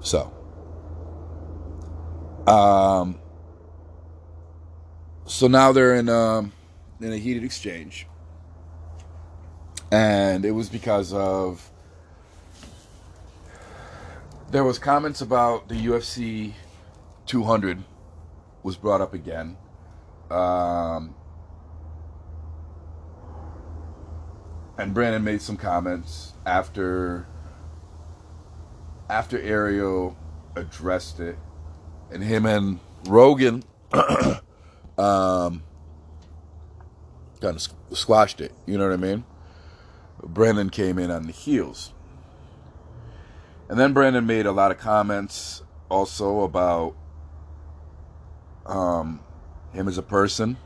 So, 0.00 0.32
um, 2.46 3.20
so 5.26 5.46
now 5.46 5.70
they're 5.70 5.94
in 5.94 6.08
um, 6.08 6.52
in 7.00 7.12
a 7.12 7.16
heated 7.18 7.44
exchange, 7.44 8.08
and 9.92 10.44
it 10.44 10.50
was 10.50 10.68
because 10.68 11.12
of 11.12 11.70
there 14.50 14.64
was 14.64 14.78
comments 14.78 15.20
about 15.20 15.68
the 15.68 15.76
UFC 15.76 16.52
200 17.26 17.84
was 18.62 18.76
brought 18.76 19.00
up 19.00 19.14
again. 19.14 19.56
Um, 20.32 21.14
and 24.78 24.94
Brandon 24.94 25.22
made 25.22 25.42
some 25.42 25.58
comments 25.58 26.32
after 26.46 27.26
after 29.10 29.38
Ariel 29.38 30.16
addressed 30.56 31.20
it, 31.20 31.36
and 32.10 32.24
him 32.24 32.46
and 32.46 32.80
Rogan 33.06 33.62
um, 33.92 35.62
kind 37.42 37.56
of 37.56 37.68
squashed 37.92 38.40
it. 38.40 38.52
You 38.64 38.78
know 38.78 38.88
what 38.88 38.94
I 38.94 38.96
mean? 38.96 39.24
Brandon 40.22 40.70
came 40.70 40.98
in 40.98 41.10
on 41.10 41.24
the 41.24 41.32
heels. 41.32 41.92
And 43.68 43.78
then 43.78 43.92
Brandon 43.92 44.26
made 44.26 44.46
a 44.46 44.52
lot 44.52 44.70
of 44.70 44.78
comments 44.78 45.62
also 45.90 46.40
about 46.40 46.94
um, 48.64 49.20
him 49.72 49.88
as 49.88 49.98
a 49.98 50.02
person. 50.02 50.56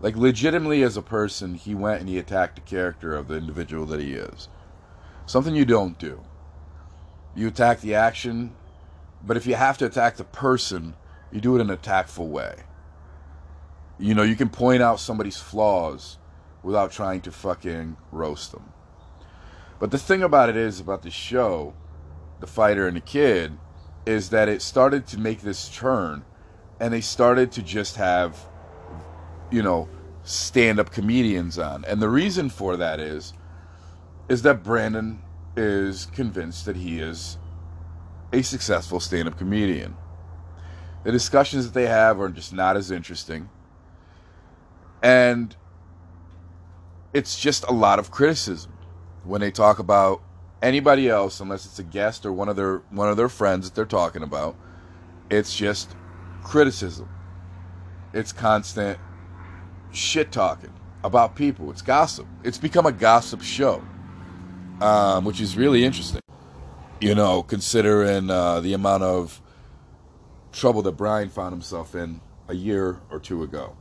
Like, 0.00 0.16
legitimately, 0.16 0.82
as 0.82 0.96
a 0.96 1.02
person, 1.02 1.54
he 1.54 1.74
went 1.74 2.00
and 2.00 2.08
he 2.08 2.18
attacked 2.18 2.56
the 2.56 2.60
character 2.60 3.14
of 3.14 3.28
the 3.28 3.36
individual 3.36 3.86
that 3.86 4.00
he 4.00 4.12
is. 4.14 4.48
Something 5.24 5.54
you 5.54 5.64
don't 5.64 5.98
do. 5.98 6.22
You 7.34 7.48
attack 7.48 7.80
the 7.80 7.94
action, 7.94 8.54
but 9.24 9.36
if 9.36 9.46
you 9.46 9.54
have 9.54 9.78
to 9.78 9.86
attack 9.86 10.16
the 10.16 10.24
person, 10.24 10.94
you 11.32 11.40
do 11.40 11.56
it 11.56 11.60
in 11.60 11.70
a 11.70 11.76
tactful 11.76 12.28
way. 12.28 12.62
You 13.98 14.14
know, 14.14 14.22
you 14.22 14.36
can 14.36 14.48
point 14.48 14.82
out 14.82 15.00
somebody's 15.00 15.38
flaws 15.38 16.18
without 16.62 16.92
trying 16.92 17.22
to 17.22 17.32
fucking 17.32 17.96
roast 18.12 18.52
them. 18.52 18.72
But 19.78 19.90
the 19.90 19.98
thing 19.98 20.22
about 20.22 20.48
it 20.48 20.56
is 20.56 20.80
about 20.80 21.02
the 21.02 21.10
show, 21.10 21.74
The 22.40 22.46
Fighter 22.46 22.86
and 22.86 22.96
the 22.96 23.00
Kid, 23.00 23.58
is 24.06 24.30
that 24.30 24.48
it 24.48 24.62
started 24.62 25.06
to 25.08 25.18
make 25.18 25.40
this 25.40 25.68
turn 25.68 26.24
and 26.80 26.92
they 26.92 27.00
started 27.00 27.52
to 27.52 27.62
just 27.62 27.96
have, 27.96 28.38
you 29.50 29.62
know, 29.62 29.88
stand 30.24 30.80
up 30.80 30.90
comedians 30.90 31.58
on. 31.58 31.84
And 31.86 32.02
the 32.02 32.08
reason 32.08 32.50
for 32.50 32.76
that 32.76 33.00
is, 33.00 33.32
is 34.28 34.42
that 34.42 34.62
Brandon 34.62 35.20
is 35.56 36.06
convinced 36.06 36.66
that 36.66 36.76
he 36.76 37.00
is 37.00 37.38
a 38.32 38.42
successful 38.42 39.00
stand 39.00 39.28
up 39.28 39.38
comedian. 39.38 39.96
The 41.04 41.12
discussions 41.12 41.64
that 41.64 41.74
they 41.74 41.86
have 41.86 42.20
are 42.20 42.28
just 42.28 42.52
not 42.52 42.76
as 42.76 42.90
interesting 42.90 43.48
and 45.02 45.54
it's 47.12 47.38
just 47.38 47.64
a 47.64 47.72
lot 47.72 47.98
of 47.98 48.10
criticism 48.10 48.72
when 49.24 49.40
they 49.40 49.50
talk 49.50 49.78
about 49.78 50.20
anybody 50.62 51.08
else 51.08 51.38
unless 51.40 51.64
it's 51.64 51.78
a 51.78 51.82
guest 51.84 52.26
or 52.26 52.32
one 52.32 52.48
of 52.48 52.56
their 52.56 52.78
one 52.90 53.08
of 53.08 53.16
their 53.16 53.28
friends 53.28 53.68
that 53.68 53.74
they're 53.74 53.84
talking 53.84 54.22
about 54.22 54.56
it's 55.30 55.56
just 55.56 55.94
criticism 56.46 57.08
it's 58.12 58.32
constant 58.32 58.98
shit 59.92 60.30
talking 60.30 60.72
about 61.02 61.34
people 61.34 61.70
it's 61.70 61.82
gossip 61.82 62.26
it's 62.44 62.58
become 62.58 62.86
a 62.86 62.92
gossip 62.92 63.42
show 63.42 63.82
um, 64.80 65.24
which 65.24 65.40
is 65.40 65.56
really 65.56 65.84
interesting 65.84 66.20
you 67.00 67.14
know 67.14 67.42
considering 67.42 68.30
uh, 68.30 68.60
the 68.60 68.72
amount 68.72 69.02
of 69.02 69.42
trouble 70.52 70.82
that 70.82 70.92
brian 70.92 71.28
found 71.28 71.52
himself 71.52 71.94
in 71.94 72.20
a 72.48 72.54
year 72.54 73.00
or 73.10 73.18
two 73.18 73.42
ago 73.42 73.76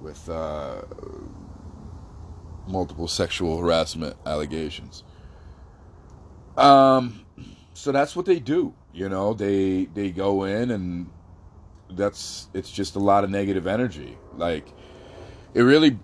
with 0.00 0.28
uh, 0.28 0.82
multiple 2.66 3.08
sexual 3.08 3.58
harassment 3.58 4.16
allegations. 4.26 5.04
Um, 6.56 7.24
so 7.72 7.92
that's 7.92 8.14
what 8.14 8.26
they 8.26 8.38
do. 8.38 8.74
You 8.92 9.08
know, 9.08 9.34
they 9.34 9.86
they 9.86 10.10
go 10.10 10.44
in 10.44 10.70
and 10.70 11.10
that's 11.96 12.48
it's 12.54 12.70
just 12.70 12.96
a 12.96 12.98
lot 12.98 13.24
of 13.24 13.30
negative 13.30 13.66
energy. 13.66 14.18
Like 14.36 14.66
it 15.54 15.62
really 15.62 15.98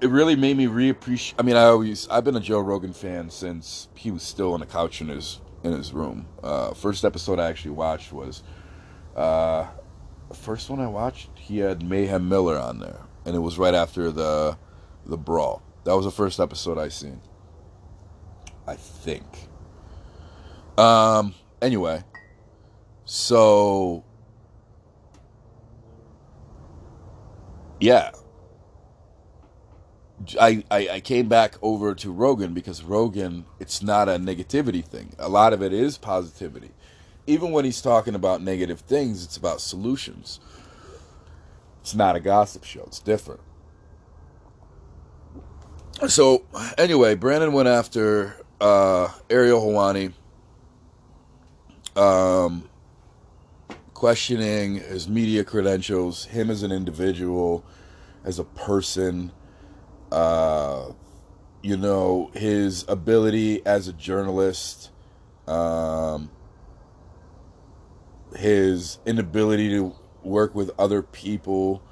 it 0.00 0.10
really 0.10 0.36
made 0.36 0.56
me 0.56 0.66
reappreciate 0.66 1.34
I 1.38 1.42
mean 1.42 1.56
I 1.56 1.64
always 1.64 2.08
I've 2.08 2.24
been 2.24 2.36
a 2.36 2.40
Joe 2.40 2.60
Rogan 2.60 2.92
fan 2.92 3.30
since 3.30 3.88
he 3.94 4.10
was 4.10 4.22
still 4.22 4.54
on 4.54 4.60
the 4.60 4.66
couch 4.66 5.00
in 5.00 5.08
his 5.08 5.40
in 5.64 5.72
his 5.72 5.92
room. 5.92 6.26
Uh, 6.42 6.72
first 6.74 7.04
episode 7.04 7.40
I 7.40 7.48
actually 7.48 7.72
watched 7.72 8.12
was 8.12 8.42
uh, 9.16 9.66
first 10.32 10.70
one 10.70 10.80
I 10.80 10.86
watched 10.86 11.30
he 11.34 11.58
had 11.58 11.82
Mayhem 11.82 12.28
Miller 12.28 12.58
on 12.58 12.78
there 12.78 13.00
and 13.24 13.34
it 13.34 13.40
was 13.40 13.58
right 13.58 13.74
after 13.74 14.10
the 14.10 14.56
the 15.06 15.18
brawl. 15.18 15.62
That 15.84 15.96
was 15.96 16.04
the 16.04 16.10
first 16.10 16.38
episode 16.38 16.78
I 16.78 16.88
seen. 16.88 17.20
I 18.66 18.76
think. 18.76 19.24
Um 20.76 21.34
anyway, 21.60 22.04
so 23.04 24.04
yeah, 27.80 28.10
I, 30.40 30.64
I, 30.70 30.88
I 30.94 31.00
came 31.00 31.28
back 31.28 31.56
over 31.62 31.94
to 31.96 32.12
Rogan 32.12 32.54
because 32.54 32.82
Rogan, 32.82 33.46
it's 33.60 33.82
not 33.82 34.08
a 34.08 34.12
negativity 34.12 34.84
thing. 34.84 35.14
A 35.18 35.28
lot 35.28 35.52
of 35.52 35.62
it 35.62 35.72
is 35.72 35.98
positivity. 35.98 36.70
Even 37.26 37.52
when 37.52 37.64
he's 37.64 37.82
talking 37.82 38.14
about 38.14 38.42
negative 38.42 38.80
things, 38.80 39.24
it's 39.24 39.36
about 39.36 39.60
solutions. 39.60 40.40
It's 41.80 41.94
not 41.94 42.16
a 42.16 42.20
gossip 42.20 42.64
show. 42.64 42.84
It's 42.86 43.00
different. 43.00 43.40
So 46.08 46.44
anyway, 46.78 47.14
Brandon 47.16 47.52
went 47.52 47.68
after 47.68 48.36
uh, 48.60 49.08
Ariel 49.30 49.60
Helwani, 49.62 50.12
um, 51.96 52.68
questioning 53.98 54.76
his 54.76 55.08
media 55.08 55.42
credentials, 55.42 56.26
him 56.26 56.50
as 56.50 56.62
an 56.62 56.70
individual, 56.70 57.64
as 58.22 58.38
a 58.38 58.44
person, 58.44 59.32
uh, 60.12 60.92
you 61.64 61.76
know, 61.76 62.30
his 62.32 62.84
ability 62.86 63.60
as 63.66 63.88
a 63.88 63.92
journalist, 63.92 64.92
um, 65.48 66.30
his 68.36 69.00
inability 69.04 69.68
to 69.68 69.92
work 70.22 70.54
with 70.54 70.70
other 70.78 71.02
people. 71.02 71.82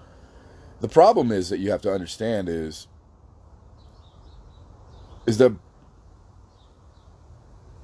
The 0.78 0.88
problem 0.88 1.32
is 1.32 1.48
that 1.48 1.58
you 1.58 1.72
have 1.72 1.82
to 1.82 1.92
understand 1.92 2.48
is 2.48 2.86
is 5.26 5.38
that 5.38 5.52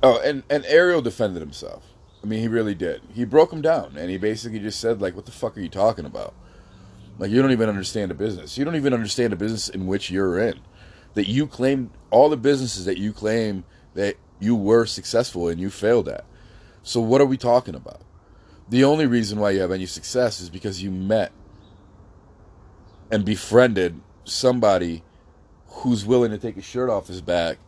oh 0.00 0.21
and 0.21 0.45
and 0.49 0.64
Ariel 0.67 1.02
defended 1.02 1.43
himself. 1.43 1.92
I 2.23 2.26
mean, 2.26 2.41
he 2.41 2.49
really 2.49 2.75
did. 2.75 3.02
He 3.12 3.25
broke 3.25 3.52
him 3.52 3.62
down 3.62 3.97
and 3.97 4.09
he 4.11 4.17
basically 4.17 4.61
just 4.61 4.81
said 4.81 5.00
like 5.00 5.17
what 5.17 5.26
the 5.26 5.33
fuck 5.33 5.57
are 5.57 5.61
you 5.61 5.69
talking 5.69 6.05
about? 6.05 6.35
Like 7.19 7.31
you 7.31 7.43
don't 7.43 7.50
even 7.52 7.69
understand 7.69 8.11
a 8.11 8.14
business. 8.14 8.57
You 8.57 8.64
don't 8.64 8.76
even 8.76 8.95
understand 8.95 9.33
a 9.33 9.37
business 9.37 9.69
in 9.69 9.87
which 9.87 10.11
you're 10.11 10.38
in. 10.38 10.61
That 11.14 11.29
you 11.29 11.47
claim 11.47 11.91
all 12.11 12.29
the 12.29 12.37
businesses 12.37 12.85
that 12.87 12.99
you 12.99 13.12
claim 13.12 13.64
that 13.95 14.17
you 14.41 14.55
were 14.55 14.87
successful 14.87 15.49
and 15.49 15.61
you 15.61 15.69
failed 15.69 16.09
at. 16.09 16.25
So 16.83 17.00
what 17.00 17.21
are 17.21 17.26
we 17.26 17.37
talking 17.37 17.75
about? 17.75 18.00
The 18.69 18.85
only 18.85 19.07
reason 19.07 19.38
why 19.38 19.50
you 19.50 19.61
have 19.61 19.73
any 19.73 19.87
success 19.87 20.41
is 20.41 20.49
because 20.49 20.83
you 20.83 20.91
met 20.91 21.33
and 23.11 23.25
befriended 23.25 24.00
somebody 24.25 25.02
who's 25.67 26.07
willing 26.07 26.31
to 26.31 26.38
take 26.38 26.55
his 26.55 26.64
shirt 26.64 26.88
off 26.88 27.09
his 27.09 27.21
back 27.21 27.59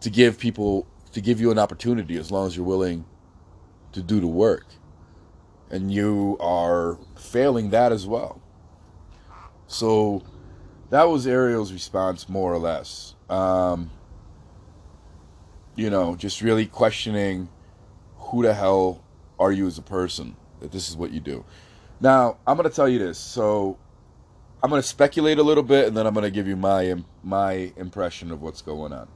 to 0.00 0.10
give 0.10 0.38
people 0.38 0.86
to 1.12 1.20
give 1.20 1.40
you 1.40 1.50
an 1.50 1.58
opportunity 1.58 2.16
as 2.16 2.30
long 2.30 2.46
as 2.46 2.56
you're 2.56 2.64
willing 2.64 3.04
to 3.92 4.02
do 4.02 4.20
the 4.20 4.26
work. 4.26 4.66
And 5.70 5.92
you 5.92 6.36
are 6.40 6.98
failing 7.16 7.70
that 7.70 7.92
as 7.92 8.06
well. 8.06 8.40
So 9.66 10.22
that 10.90 11.04
was 11.04 11.26
Ariel's 11.26 11.72
response, 11.72 12.28
more 12.28 12.52
or 12.52 12.58
less. 12.58 13.14
Um, 13.28 13.90
you 15.76 15.90
know, 15.90 16.16
just 16.16 16.42
really 16.42 16.66
questioning 16.66 17.48
who 18.16 18.42
the 18.42 18.52
hell 18.52 19.04
are 19.38 19.52
you 19.52 19.66
as 19.66 19.78
a 19.78 19.82
person 19.82 20.36
that 20.60 20.72
this 20.72 20.88
is 20.88 20.96
what 20.96 21.12
you 21.12 21.20
do. 21.20 21.44
Now, 22.00 22.38
I'm 22.46 22.56
going 22.56 22.68
to 22.68 22.74
tell 22.74 22.88
you 22.88 22.98
this. 22.98 23.18
So 23.18 23.78
I'm 24.62 24.70
going 24.70 24.82
to 24.82 24.86
speculate 24.86 25.38
a 25.38 25.42
little 25.42 25.62
bit, 25.62 25.86
and 25.86 25.96
then 25.96 26.06
I'm 26.06 26.14
going 26.14 26.24
to 26.24 26.30
give 26.30 26.46
you 26.46 26.56
my 26.56 27.02
my 27.22 27.72
impression 27.76 28.30
of 28.30 28.42
what's 28.42 28.62
going 28.62 28.92
on. 28.92 29.08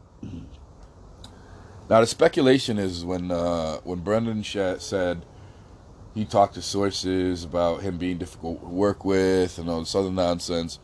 Now, 1.89 2.01
the 2.01 2.07
speculation 2.07 2.79
is 2.79 3.05
when 3.05 3.31
uh, 3.31 3.79
when 3.85 4.01
Brendan 4.01 4.43
said 4.43 5.25
he 6.15 6.25
talked 6.25 6.55
to 6.55 6.63
sources 6.63 7.45
about 7.45 7.83
him 7.83 7.99
being 7.99 8.19
difficult 8.19 8.61
to 8.61 8.69
work 8.69 9.05
with 9.05 9.59
and 9.59 9.69
all 9.69 9.81
this 9.81 9.95
other 9.95 10.11
nonsense. 10.11 10.79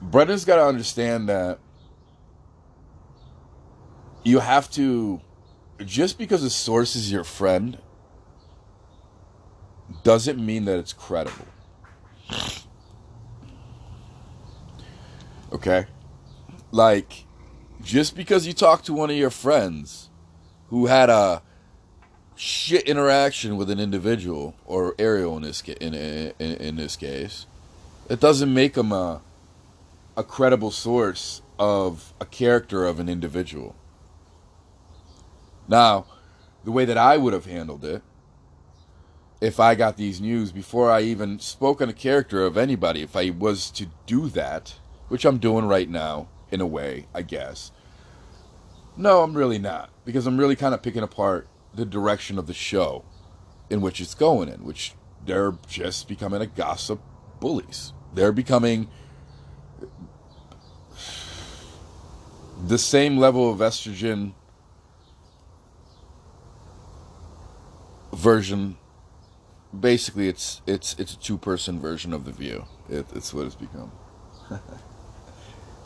Brendan's 0.00 0.44
got 0.44 0.56
to 0.56 0.64
understand 0.64 1.28
that 1.28 1.58
you 4.24 4.40
have 4.40 4.70
to, 4.72 5.20
just 5.84 6.18
because 6.18 6.42
a 6.42 6.50
source 6.50 6.96
is 6.96 7.12
your 7.12 7.24
friend, 7.24 7.78
doesn't 10.02 10.44
mean 10.44 10.64
that 10.64 10.78
it's 10.78 10.92
credible. 10.92 11.46
Okay? 15.52 15.86
Like, 16.72 17.25
just 17.82 18.16
because 18.16 18.46
you 18.46 18.52
talk 18.52 18.82
to 18.84 18.92
one 18.92 19.10
of 19.10 19.16
your 19.16 19.30
friends 19.30 20.10
who 20.68 20.86
had 20.86 21.10
a 21.10 21.42
shit 22.34 22.82
interaction 22.82 23.56
with 23.56 23.70
an 23.70 23.80
individual 23.80 24.54
or 24.64 24.94
Ariel 24.98 25.36
in 25.36 25.42
this 25.42 25.62
in, 25.62 25.94
in, 25.94 26.32
in 26.38 26.76
this 26.76 26.96
case, 26.96 27.46
it 28.08 28.20
doesn't 28.20 28.52
make 28.52 28.74
them 28.74 28.92
a 28.92 29.22
a 30.16 30.24
credible 30.24 30.70
source 30.70 31.42
of 31.58 32.14
a 32.20 32.24
character 32.24 32.86
of 32.86 32.98
an 32.98 33.08
individual. 33.08 33.76
Now, 35.68 36.06
the 36.64 36.72
way 36.72 36.84
that 36.84 36.96
I 36.96 37.16
would 37.16 37.32
have 37.32 37.44
handled 37.44 37.84
it 37.84 38.02
if 39.40 39.60
I 39.60 39.74
got 39.74 39.96
these 39.96 40.20
news 40.20 40.52
before 40.52 40.90
I 40.90 41.02
even 41.02 41.38
spoke 41.38 41.82
on 41.82 41.88
a 41.90 41.94
character 41.94 42.44
of 42.44 42.56
anybody, 42.56 43.02
if 43.02 43.14
I 43.14 43.30
was 43.30 43.70
to 43.72 43.86
do 44.06 44.28
that, 44.30 44.74
which 45.08 45.24
I'm 45.24 45.38
doing 45.38 45.66
right 45.66 45.88
now, 45.88 46.28
in 46.50 46.60
a 46.60 46.66
way, 46.66 47.06
I 47.14 47.22
guess. 47.22 47.72
No, 48.96 49.22
I'm 49.22 49.34
really 49.34 49.58
not, 49.58 49.90
because 50.04 50.26
I'm 50.26 50.38
really 50.38 50.56
kind 50.56 50.74
of 50.74 50.82
picking 50.82 51.02
apart 51.02 51.48
the 51.74 51.84
direction 51.84 52.38
of 52.38 52.46
the 52.46 52.54
show 52.54 53.04
in 53.68 53.80
which 53.80 54.00
it's 54.00 54.14
going 54.14 54.48
in, 54.48 54.64
which 54.64 54.94
they're 55.24 55.54
just 55.68 56.08
becoming 56.08 56.40
a 56.40 56.46
gossip 56.46 57.00
bullies. 57.40 57.92
They're 58.14 58.32
becoming 58.32 58.88
the 62.66 62.78
same 62.78 63.18
level 63.18 63.50
of 63.50 63.58
estrogen 63.58 64.32
version 68.14 68.78
basically 69.78 70.26
it's 70.28 70.62
it's 70.66 70.94
it's 70.98 71.12
a 71.12 71.18
two 71.18 71.36
person 71.36 71.78
version 71.78 72.14
of 72.14 72.24
the 72.24 72.32
view 72.32 72.64
it, 72.88 73.04
it's 73.14 73.34
what 73.34 73.44
it's 73.44 73.54
become 73.54 73.92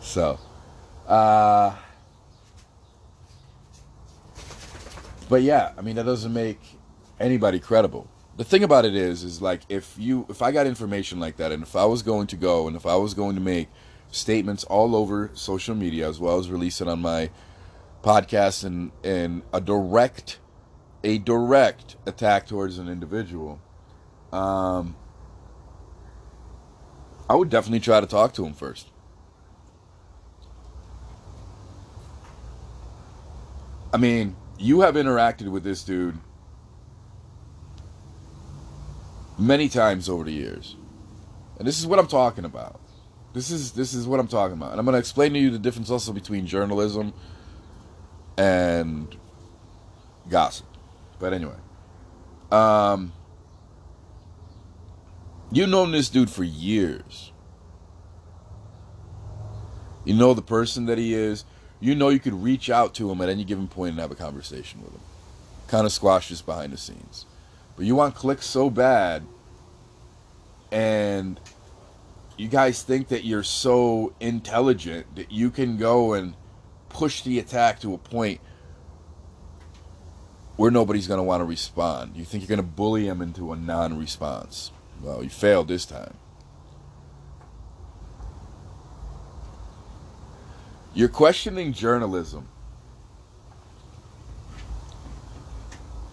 so 0.00 0.38
uh 1.10 1.74
but 5.28 5.42
yeah 5.42 5.72
i 5.76 5.82
mean 5.82 5.96
that 5.96 6.04
doesn't 6.04 6.32
make 6.32 6.60
anybody 7.18 7.58
credible 7.58 8.08
the 8.36 8.44
thing 8.44 8.62
about 8.62 8.84
it 8.84 8.94
is 8.94 9.24
is 9.24 9.42
like 9.42 9.62
if 9.68 9.94
you 9.98 10.24
if 10.28 10.40
i 10.40 10.52
got 10.52 10.66
information 10.66 11.18
like 11.18 11.36
that 11.36 11.50
and 11.52 11.62
if 11.62 11.74
i 11.74 11.84
was 11.84 12.02
going 12.02 12.26
to 12.26 12.36
go 12.36 12.68
and 12.68 12.76
if 12.76 12.86
i 12.86 12.94
was 12.94 13.12
going 13.12 13.34
to 13.34 13.40
make 13.40 13.68
statements 14.12 14.64
all 14.64 14.94
over 14.94 15.30
social 15.34 15.74
media 15.74 16.08
as 16.08 16.20
well 16.20 16.38
as 16.38 16.48
release 16.50 16.80
it 16.80 16.88
on 16.88 17.00
my 17.02 17.28
podcast 18.02 18.64
and 18.64 18.92
and 19.02 19.42
a 19.52 19.60
direct 19.60 20.38
a 21.02 21.18
direct 21.18 21.96
attack 22.06 22.46
towards 22.46 22.78
an 22.78 22.88
individual 22.88 23.60
um, 24.32 24.96
I 27.28 27.34
would 27.34 27.48
definitely 27.48 27.80
try 27.80 28.00
to 28.00 28.06
talk 28.06 28.32
to 28.34 28.44
him 28.44 28.54
first. 28.54 28.89
I 33.92 33.96
mean, 33.96 34.36
you 34.58 34.80
have 34.80 34.94
interacted 34.94 35.48
with 35.48 35.64
this 35.64 35.82
dude 35.82 36.18
many 39.38 39.68
times 39.68 40.08
over 40.08 40.24
the 40.24 40.32
years. 40.32 40.76
And 41.58 41.66
this 41.66 41.78
is 41.78 41.86
what 41.86 41.98
I'm 41.98 42.06
talking 42.06 42.44
about. 42.44 42.80
This 43.32 43.50
is 43.50 43.72
this 43.72 43.94
is 43.94 44.06
what 44.06 44.18
I'm 44.20 44.28
talking 44.28 44.56
about. 44.56 44.72
And 44.72 44.80
I'm 44.80 44.86
going 44.86 44.94
to 44.94 44.98
explain 44.98 45.32
to 45.34 45.38
you 45.38 45.50
the 45.50 45.58
difference 45.58 45.90
also 45.90 46.12
between 46.12 46.46
journalism 46.46 47.12
and 48.36 49.16
gossip. 50.28 50.66
But 51.18 51.32
anyway, 51.32 51.58
um 52.50 53.12
You've 55.52 55.68
known 55.68 55.90
this 55.90 56.08
dude 56.08 56.30
for 56.30 56.44
years. 56.44 57.32
You 60.04 60.14
know 60.14 60.32
the 60.32 60.42
person 60.42 60.86
that 60.86 60.96
he 60.96 61.14
is. 61.14 61.44
You 61.80 61.94
know 61.94 62.10
you 62.10 62.20
could 62.20 62.34
reach 62.34 62.70
out 62.70 62.94
to 62.94 63.10
him 63.10 63.20
at 63.20 63.28
any 63.28 63.44
given 63.44 63.66
point 63.66 63.92
and 63.92 64.00
have 64.00 64.10
a 64.10 64.16
conversation 64.16 64.82
with 64.82 64.92
him. 64.92 65.00
Kind 65.66 65.86
of 65.86 65.92
squashes 65.92 66.42
behind 66.42 66.72
the 66.72 66.76
scenes. 66.76 67.26
But 67.76 67.86
you 67.86 67.94
want 67.94 68.14
clicks 68.14 68.46
so 68.46 68.68
bad, 68.68 69.24
and 70.70 71.40
you 72.36 72.48
guys 72.48 72.82
think 72.82 73.08
that 73.08 73.24
you're 73.24 73.42
so 73.42 74.12
intelligent 74.20 75.14
that 75.16 75.32
you 75.32 75.50
can 75.50 75.76
go 75.76 76.12
and 76.12 76.34
push 76.90 77.22
the 77.22 77.38
attack 77.38 77.80
to 77.80 77.94
a 77.94 77.98
point 77.98 78.40
where 80.56 80.70
nobody's 80.70 81.06
going 81.06 81.18
to 81.18 81.24
want 81.24 81.40
to 81.40 81.46
respond. 81.46 82.16
You 82.16 82.24
think 82.24 82.42
you're 82.42 82.54
going 82.54 82.66
to 82.68 82.74
bully 82.74 83.06
him 83.06 83.22
into 83.22 83.52
a 83.52 83.56
non 83.56 83.98
response. 83.98 84.72
Well, 85.00 85.22
you 85.22 85.30
failed 85.30 85.68
this 85.68 85.86
time. 85.86 86.14
You're 90.92 91.08
questioning 91.08 91.72
journalism, 91.72 92.48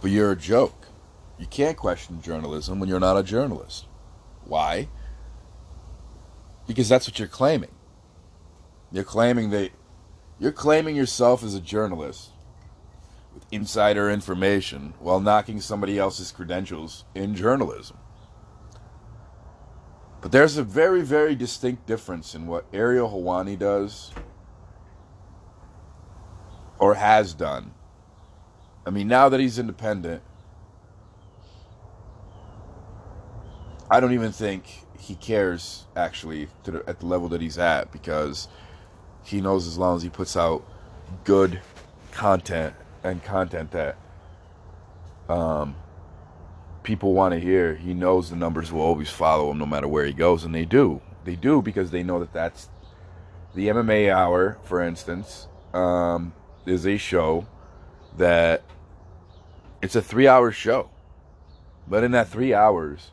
but 0.02 0.12
you're 0.12 0.32
a 0.32 0.36
joke. 0.36 0.88
You 1.40 1.48
can't 1.48 1.76
question 1.76 2.22
journalism 2.22 2.80
when 2.80 2.88
you're 2.88 3.00
not 3.00 3.18
a 3.18 3.24
journalist. 3.24 3.86
Why? 4.46 4.88
Because 6.68 6.88
that's 6.88 7.08
what 7.08 7.18
you're 7.18 7.28
claiming. 7.28 7.72
You're 8.92 9.04
claiming 9.04 9.50
that 9.50 9.72
you're 10.40 10.52
claiming 10.52 10.96
yourself 10.96 11.44
as 11.44 11.56
a 11.56 11.60
journalist 11.60 12.30
with 13.34 13.46
insider 13.52 14.12
information 14.12 14.94
while 15.00 15.20
knocking 15.20 15.60
somebody 15.60 15.98
else's 15.98 16.32
credentials 16.32 17.04
in 17.16 17.36
journalism. 17.36 17.98
But 20.22 20.32
there's 20.32 20.58
a 20.58 20.64
very, 20.64 21.02
very 21.02 21.34
distinct 21.34 21.88
difference 21.88 22.36
in 22.36 22.46
what 22.46 22.66
Ariel 22.72 23.10
Helwani 23.10 23.58
does 23.58 24.12
or 26.80 26.96
has 26.96 27.34
done. 27.34 27.72
I 28.86 28.90
mean, 28.90 29.08
now 29.08 29.30
that 29.30 29.40
he's 29.40 29.60
independent, 29.60 30.22
I 33.90 34.00
don't 34.00 34.14
even 34.14 34.32
think 34.32 34.86
he 35.00 35.16
cares 35.16 35.86
actually 35.96 36.48
the, 36.64 36.84
at 36.88 37.00
the 37.00 37.06
level 37.06 37.30
that 37.30 37.42
he's 37.42 37.58
at 37.58 37.92
because 37.92 38.48
he 39.24 39.42
knows 39.42 39.68
as 39.68 39.78
long 39.78 39.96
as 39.96 40.04
he 40.04 40.10
puts 40.10 40.36
out 40.36 40.66
good 41.24 41.62
content 42.12 42.74
and 43.04 43.24
content 43.24 43.72
that 43.72 43.98
um, 45.30 45.76
people 46.84 47.14
want 47.14 47.34
to 47.34 47.40
hear, 47.40 47.76
he 47.76 47.94
knows 47.94 48.30
the 48.30 48.36
numbers 48.36 48.72
will 48.72 48.82
always 48.82 49.10
follow 49.10 49.52
him 49.52 49.58
no 49.58 49.66
matter 49.66 49.88
where 49.88 50.06
he 50.06 50.14
goes, 50.14 50.44
and 50.44 50.56
they 50.56 50.66
do. 50.66 51.02
They 51.26 51.36
do 51.36 51.62
because 51.62 51.92
they 51.92 52.04
know 52.04 52.20
that 52.20 52.34
that's 52.34 52.70
the 53.54 53.68
MMA 53.68 54.10
Hour, 54.14 54.58
for 54.64 54.82
instance. 54.82 55.48
Um, 55.74 56.34
is 56.70 56.86
a 56.86 56.98
show 56.98 57.46
that 58.18 58.64
it's 59.82 59.96
a 59.96 60.02
three 60.02 60.28
hour 60.28 60.52
show. 60.52 60.90
But 61.88 62.04
in 62.04 62.12
that 62.12 62.28
three 62.28 62.54
hours, 62.54 63.12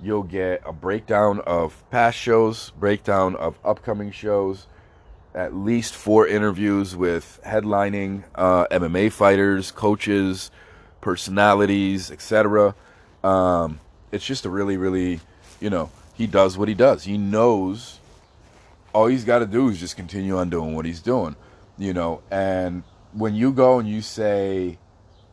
you'll 0.00 0.24
get 0.24 0.62
a 0.66 0.72
breakdown 0.72 1.40
of 1.40 1.88
past 1.90 2.18
shows, 2.18 2.70
breakdown 2.70 3.36
of 3.36 3.58
upcoming 3.64 4.10
shows, 4.10 4.66
at 5.34 5.54
least 5.54 5.94
four 5.94 6.26
interviews 6.26 6.96
with 6.96 7.40
headlining 7.46 8.24
uh, 8.34 8.66
MMA 8.66 9.12
fighters, 9.12 9.70
coaches, 9.70 10.50
personalities, 11.00 12.10
etc. 12.10 12.74
Um, 13.22 13.78
it's 14.10 14.26
just 14.26 14.44
a 14.44 14.50
really, 14.50 14.76
really, 14.76 15.20
you 15.60 15.70
know, 15.70 15.90
he 16.14 16.26
does 16.26 16.58
what 16.58 16.68
he 16.68 16.74
does. 16.74 17.04
He 17.04 17.16
knows 17.16 17.98
all 18.92 19.06
he's 19.06 19.24
got 19.24 19.38
to 19.38 19.46
do 19.46 19.68
is 19.68 19.78
just 19.78 19.96
continue 19.96 20.36
on 20.36 20.50
doing 20.50 20.74
what 20.74 20.84
he's 20.84 21.00
doing 21.00 21.36
you 21.82 21.92
know, 21.92 22.22
and 22.30 22.84
when 23.12 23.34
you 23.34 23.52
go 23.52 23.78
and 23.78 23.88
you 23.88 24.02
say, 24.02 24.78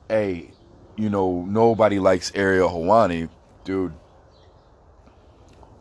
hey, 0.07 0.51
you 0.95 1.09
know, 1.09 1.45
nobody 1.47 1.99
likes 1.99 2.31
Ariel 2.33 2.69
Helwani, 2.69 3.29
dude, 3.63 3.93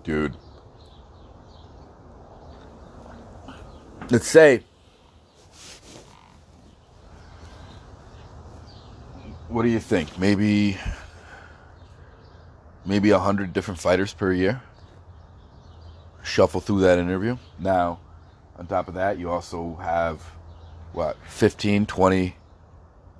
dude. 0.04 0.36
Let's 4.10 4.28
say, 4.28 4.62
what 9.48 9.62
do 9.62 9.68
you 9.68 9.80
think? 9.80 10.18
Maybe, 10.18 10.76
maybe 12.84 13.10
a 13.10 13.18
hundred 13.18 13.52
different 13.52 13.80
fighters 13.80 14.12
per 14.12 14.32
year. 14.32 14.62
Shuffle 16.22 16.60
through 16.60 16.80
that 16.80 16.98
interview. 16.98 17.38
Now, 17.58 18.00
on 18.58 18.66
top 18.66 18.88
of 18.88 18.94
that, 18.94 19.18
you 19.18 19.30
also 19.30 19.76
have 19.76 20.22
what 20.98 21.16
15 21.28 21.86
20 21.86 22.36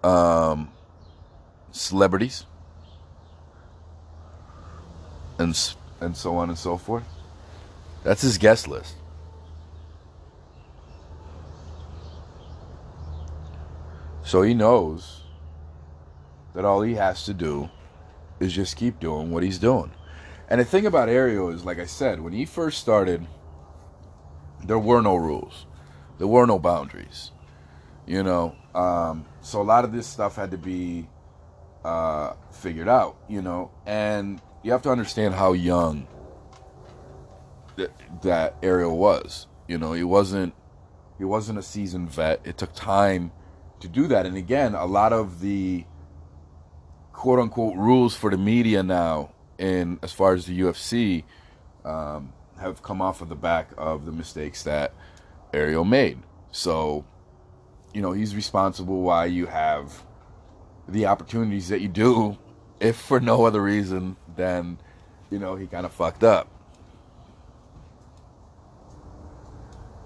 um, 0.03 0.69
celebrities? 1.71 2.45
And 5.38 5.57
and 6.01 6.17
so 6.17 6.37
on 6.37 6.49
and 6.49 6.59
so 6.59 6.77
forth? 6.77 7.05
That's 8.03 8.23
his 8.23 8.37
guest 8.37 8.67
list. 8.67 8.97
So 14.25 14.43
he 14.43 14.55
knows 14.55 15.23
that 16.55 16.64
all 16.64 16.83
he 16.83 16.95
has 16.95 17.25
to 17.27 17.33
do 17.33 17.71
is 18.41 18.53
just 18.53 18.77
keep 18.77 18.99
doing 18.99 19.31
what 19.31 19.45
he's 19.45 19.59
doing. 19.59 19.93
And 20.49 20.61
the 20.61 20.64
thing 20.64 20.85
about 20.85 21.09
Ariel 21.09 21.51
is 21.51 21.64
like 21.64 21.79
I 21.79 21.87
said 21.87 22.21
when 22.21 22.33
he 22.33 22.45
first 22.45 22.81
started 22.81 23.25
there 24.64 24.81
were 24.81 25.01
no 25.01 25.14
rules. 25.14 25.67
There 26.19 26.27
were 26.27 26.45
no 26.45 26.59
boundaries 26.59 27.31
you 28.09 28.23
know 28.23 28.57
um, 28.75 29.27
so 29.42 29.61
a 29.61 29.62
lot 29.62 29.85
of 29.85 29.92
this 29.92 30.07
stuff 30.07 30.37
had 30.37 30.51
to 30.51 30.59
be 30.59 31.07
uh, 31.85 32.33
figured 32.51 32.88
out 32.88 33.16
you 33.29 33.42
know? 33.42 33.71
And 33.87 34.40
you 34.62 34.73
have 34.73 34.83
to 34.83 34.90
understand 34.90 35.35
how 35.35 35.53
young 35.53 36.07
th- 37.77 37.90
that 38.23 38.57
ariel 38.62 38.97
was 38.97 39.47
you 39.68 39.79
know? 39.79 39.92
He 39.92 40.03
wasn't 40.03 40.55
he 41.18 41.25
wasn't 41.25 41.59
a 41.59 41.62
seasoned 41.62 42.11
vet. 42.11 42.40
It 42.44 42.57
took 42.57 42.73
time 42.75 43.33
to 43.81 43.88
do 43.88 44.07
that. 44.07 44.25
And 44.25 44.37
again 44.37 44.75
a 44.75 44.87
lot 44.87 45.12
of 45.12 45.40
the 45.40 45.85
quote 47.12 47.38
unquote 47.38 47.77
rules 47.77 48.14
for 48.14 48.31
the 48.31 48.38
media 48.38 48.83
now 48.83 49.33
in 49.59 49.99
as 50.03 50.12
far 50.12 50.35
as 50.35 50.47
the 50.47 50.61
ufc 50.61 51.25
um, 51.85 52.33
have 52.61 52.83
come 52.83 53.03
off 53.03 53.21
of 53.21 53.29
the 53.29 53.35
back 53.35 53.71
of 53.77 54.07
the 54.07 54.12
mistakes 54.12 54.62
that 54.62 54.94
ariel 55.53 55.85
made. 55.85 56.18
So 56.53 57.05
you 57.99 58.03
know, 58.03 58.13
he's 58.13 58.37
responsible 58.37 59.03
why 59.03 59.25
you 59.25 59.47
have 59.47 60.05
the 60.89 61.07
opportunities 61.07 61.67
that 61.67 61.81
you 61.81 61.89
do, 61.89 62.39
if 62.79 62.95
for 62.95 63.19
no 63.19 63.45
other 63.45 63.61
reason 63.61 64.15
than, 64.37 64.79
you 65.33 65.39
know, 65.41 65.57
he 65.57 65.67
kind 65.67 65.85
of 65.85 65.93
fucked 65.93 66.23
up. 66.23 66.49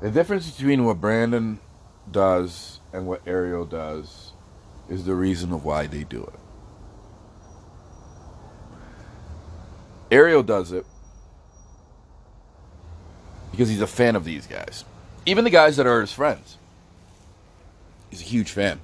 The 0.00 0.10
difference 0.10 0.50
between 0.50 0.86
what 0.86 1.02
Brandon 1.02 1.60
does 2.10 2.80
and 2.94 3.06
what 3.06 3.20
Ariel 3.26 3.66
does 3.66 4.32
is 4.88 5.04
the 5.04 5.14
reason 5.14 5.52
of 5.52 5.62
why 5.62 5.86
they 5.86 6.04
do 6.04 6.22
it. 6.22 6.40
Ariel 10.10 10.42
does 10.42 10.72
it 10.72 10.86
because 13.50 13.68
he's 13.68 13.82
a 13.82 13.86
fan 13.86 14.16
of 14.16 14.24
these 14.24 14.46
guys. 14.46 14.86
Even 15.26 15.44
the 15.44 15.50
guys 15.50 15.76
that 15.76 15.86
are 15.86 16.00
his 16.00 16.10
friends. 16.10 16.56
He's 18.12 18.20
a 18.20 18.24
huge 18.24 18.50
fan. 18.50 18.78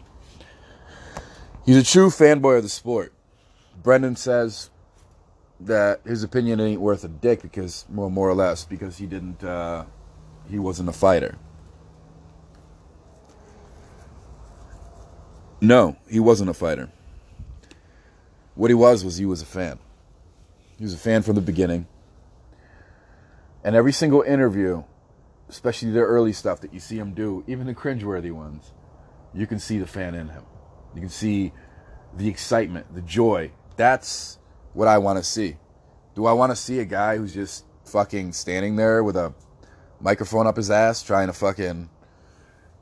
He's 1.66 1.76
a 1.76 1.84
true 1.84 2.08
fanboy 2.08 2.56
of 2.56 2.62
the 2.62 2.70
sport. 2.70 3.12
Brendan 3.82 4.16
says 4.16 4.70
that 5.60 6.00
his 6.06 6.22
opinion 6.22 6.60
ain't 6.60 6.80
worth 6.80 7.04
a 7.04 7.08
dick 7.08 7.42
because, 7.42 7.84
well, 7.90 8.08
more 8.08 8.26
or 8.26 8.32
less, 8.32 8.64
because 8.64 8.96
he 8.96 9.04
didn't, 9.04 9.44
uh, 9.44 9.84
he 10.48 10.58
wasn't 10.58 10.88
a 10.88 10.94
fighter. 10.94 11.36
No, 15.60 15.98
he 16.08 16.20
wasn't 16.20 16.48
a 16.48 16.54
fighter. 16.54 16.88
What 18.54 18.70
he 18.70 18.74
was 18.74 19.04
was 19.04 19.18
he 19.18 19.26
was 19.26 19.42
a 19.42 19.46
fan. 19.46 19.78
He 20.78 20.84
was 20.84 20.94
a 20.94 20.98
fan 20.98 21.20
from 21.20 21.34
the 21.34 21.42
beginning. 21.42 21.86
And 23.62 23.76
every 23.76 23.92
single 23.92 24.22
interview, 24.22 24.84
especially 25.50 25.90
the 25.90 26.00
early 26.00 26.32
stuff 26.32 26.62
that 26.62 26.72
you 26.72 26.80
see 26.80 26.96
him 26.96 27.12
do, 27.12 27.44
even 27.46 27.66
the 27.66 27.74
cringeworthy 27.74 28.32
ones, 28.32 28.72
you 29.34 29.46
can 29.46 29.58
see 29.58 29.78
the 29.78 29.86
fan 29.86 30.14
in 30.14 30.28
him. 30.28 30.44
You 30.94 31.00
can 31.00 31.10
see 31.10 31.52
the 32.16 32.28
excitement, 32.28 32.94
the 32.94 33.02
joy. 33.02 33.52
That's 33.76 34.38
what 34.72 34.88
I 34.88 34.98
want 34.98 35.18
to 35.18 35.24
see. 35.24 35.56
Do 36.14 36.26
I 36.26 36.32
want 36.32 36.50
to 36.50 36.56
see 36.56 36.80
a 36.80 36.84
guy 36.84 37.16
who's 37.16 37.34
just 37.34 37.64
fucking 37.84 38.32
standing 38.32 38.76
there 38.76 39.04
with 39.04 39.16
a 39.16 39.32
microphone 40.00 40.46
up 40.46 40.56
his 40.56 40.70
ass 40.70 41.02
trying 41.02 41.28
to 41.28 41.32
fucking 41.32 41.88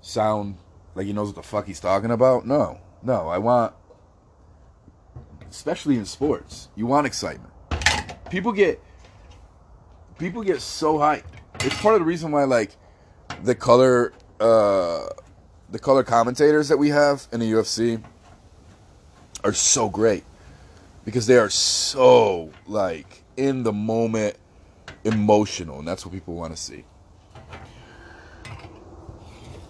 sound 0.01 0.59
like 0.95 1.07
he 1.07 1.13
knows 1.13 1.29
what 1.29 1.37
the 1.37 1.43
fuck 1.43 1.67
he's 1.67 1.81
talking 1.81 2.11
about? 2.11 2.47
No. 2.47 2.81
No, 3.03 3.29
I 3.29 3.39
want 3.39 3.75
especially 5.51 5.97
in 5.97 6.05
sports, 6.05 6.69
you 6.77 6.87
want 6.87 7.07
excitement. 7.07 7.53
People 8.31 8.53
get 8.53 8.83
people 10.19 10.43
get 10.43 10.61
so 10.61 10.99
hyped. 10.99 11.25
It's 11.61 11.81
part 11.81 11.95
of 11.95 12.01
the 12.01 12.05
reason 12.05 12.31
why 12.31 12.45
like 12.45 12.77
the 13.43 13.55
color 13.55 14.13
uh 14.41 15.07
the 15.71 15.79
color 15.79 16.03
commentators 16.03 16.69
that 16.69 16.77
we 16.77 16.91
have 16.91 17.27
in 17.33 17.41
the 17.41 17.51
UFC 17.51 18.03
are 19.43 19.53
so 19.53 19.89
great 19.89 20.25
because 21.05 21.27
they 21.27 21.39
are 21.39 21.51
so 21.51 22.51
like 22.67 23.23
in 23.37 23.63
the 23.63 23.73
moment 23.73 24.37
emotional 25.05 25.79
and 25.79 25.87
that's 25.87 26.05
what 26.05 26.13
people 26.13 26.35
want 26.35 26.55
to 26.55 26.61
see. 26.61 26.85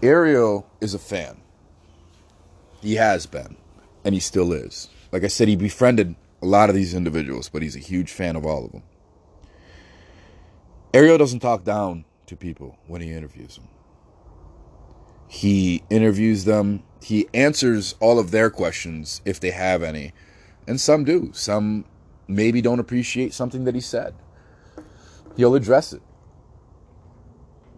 Ariel 0.03 0.69
is 0.81 0.95
a 0.95 0.99
fan. 0.99 1.41
He 2.81 2.95
has 2.95 3.27
been 3.27 3.57
and 4.05 4.15
he 4.15 4.21
still 4.21 4.53
is. 4.53 4.89
Like 5.13 5.25
I 5.25 5.29
said 5.29 5.49
he 5.49 5.57
befriended 5.57 6.15
a 6.43 6.47
lot 6.47 6.69
of 6.69 6.75
these 6.75 6.95
individuals, 6.95 7.49
but 7.49 7.63
he's 7.63 7.77
a 7.77 7.81
huge 7.81 8.13
fan 8.13 8.37
of 8.37 8.45
all 8.45 8.67
of 8.67 8.73
them. 8.73 8.83
Ariel 10.93 11.19
doesn't 11.19 11.41
talk 11.41 11.65
down 11.65 12.05
to 12.27 12.37
people 12.37 12.79
when 12.87 13.01
he 13.01 13.13
interviews 13.13 13.57
them. 13.57 13.69
He 15.29 15.83
interviews 15.91 16.45
them, 16.45 16.83
he 17.03 17.29
answers 17.35 17.95
all 18.01 18.19
of 18.19 18.31
their 18.31 18.51
questions 18.51 19.21
if 19.25 19.39
they 19.39 19.51
have 19.51 19.83
any. 19.83 20.13
And 20.67 20.81
some 20.81 21.05
do. 21.05 21.31
Some 21.33 21.85
maybe 22.29 22.61
don't 22.61 22.81
appreciate 22.81 23.33
something 23.33 23.65
that 23.65 23.75
he 23.75 23.81
said. 23.81 24.15
He'll 25.37 25.55
address 25.55 25.93
it. 25.93 26.03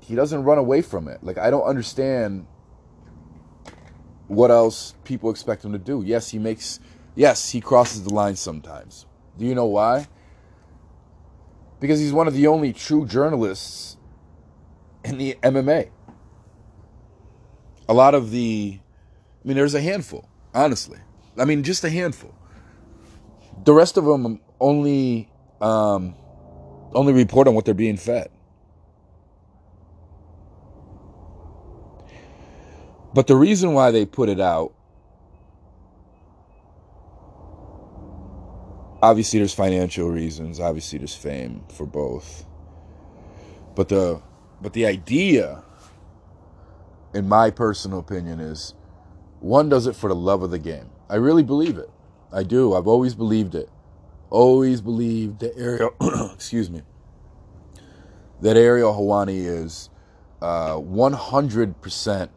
He 0.00 0.14
doesn't 0.14 0.44
run 0.44 0.58
away 0.58 0.80
from 0.80 1.08
it. 1.08 1.22
Like, 1.22 1.36
I 1.36 1.50
don't 1.50 1.64
understand 1.64 2.46
what 4.28 4.50
else 4.50 4.94
people 5.04 5.30
expect 5.30 5.64
him 5.64 5.72
to 5.72 5.78
do. 5.78 6.02
Yes, 6.04 6.30
he 6.30 6.38
makes, 6.38 6.80
yes, 7.14 7.50
he 7.50 7.60
crosses 7.60 8.04
the 8.04 8.14
line 8.14 8.36
sometimes. 8.36 9.04
Do 9.36 9.44
you 9.44 9.54
know 9.54 9.66
why? 9.66 10.06
Because 11.80 12.00
he's 12.00 12.12
one 12.12 12.26
of 12.26 12.34
the 12.34 12.46
only 12.46 12.72
true 12.72 13.04
journalists 13.06 13.96
in 15.04 15.18
the 15.18 15.36
MMA. 15.42 15.90
A 17.88 17.94
lot 17.94 18.14
of 18.14 18.30
the, 18.30 18.78
I 19.44 19.48
mean, 19.48 19.56
there's 19.56 19.74
a 19.74 19.80
handful, 19.80 20.28
honestly. 20.54 20.98
I 21.38 21.44
mean, 21.44 21.62
just 21.62 21.84
a 21.84 21.90
handful. 21.90 22.34
The 23.64 23.72
rest 23.72 23.96
of 23.96 24.04
them 24.04 24.40
only, 24.60 25.30
um, 25.60 26.14
only 26.94 27.12
report 27.12 27.48
on 27.48 27.54
what 27.54 27.64
they're 27.64 27.74
being 27.74 27.96
fed. 27.96 28.30
But 33.14 33.26
the 33.26 33.36
reason 33.36 33.72
why 33.72 33.90
they 33.90 34.04
put 34.06 34.28
it 34.28 34.40
out, 34.40 34.74
obviously, 39.02 39.40
there's 39.40 39.54
financial 39.54 40.08
reasons. 40.08 40.60
Obviously, 40.60 40.98
there's 40.98 41.14
fame 41.14 41.64
for 41.70 41.86
both. 41.86 42.44
But 43.74 43.88
the 43.88 44.22
but 44.60 44.72
the 44.72 44.86
idea, 44.86 45.62
in 47.14 47.28
my 47.28 47.50
personal 47.50 48.00
opinion, 48.00 48.40
is 48.40 48.74
one 49.40 49.68
does 49.68 49.86
it 49.86 49.96
for 49.96 50.08
the 50.08 50.16
love 50.16 50.42
of 50.42 50.50
the 50.50 50.58
game. 50.58 50.90
I 51.08 51.16
really 51.16 51.42
believe 51.44 51.78
it. 51.78 51.90
I 52.32 52.42
do. 52.44 52.74
I've 52.74 52.88
always 52.88 53.14
believed 53.14 53.54
it. 53.54 53.70
Always 54.30 54.80
believed 54.80 55.40
that 55.40 55.56
Ariel, 55.58 55.94
excuse 56.34 56.70
me, 56.70 56.82
that 58.42 58.56
Ariel 58.56 58.94
Helwani 58.94 59.44
is 59.46 59.90
uh, 60.42 60.74
100% 60.76 62.30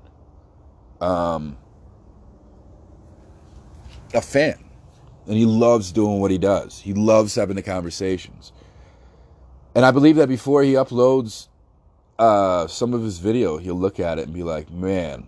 um, 1.01 1.57
a 4.13 4.21
fan. 4.21 4.59
And 5.27 5.37
he 5.37 5.45
loves 5.45 5.91
doing 5.91 6.19
what 6.21 6.31
he 6.31 6.39
does. 6.39 6.79
He 6.79 6.93
loves 6.93 7.35
having 7.35 7.55
the 7.57 7.63
conversations. 7.63 8.53
And 9.75 9.85
I 9.85 9.91
believe 9.91 10.17
that 10.17 10.29
before 10.29 10.63
he 10.63 10.73
uploads 10.73 11.49
uh, 12.21 12.67
some 12.67 12.93
of 12.93 13.01
his 13.01 13.17
video, 13.17 13.57
he'll 13.57 13.73
look 13.73 13.99
at 13.99 14.19
it 14.19 14.25
and 14.25 14.33
be 14.33 14.43
like, 14.43 14.69
man, 14.69 15.25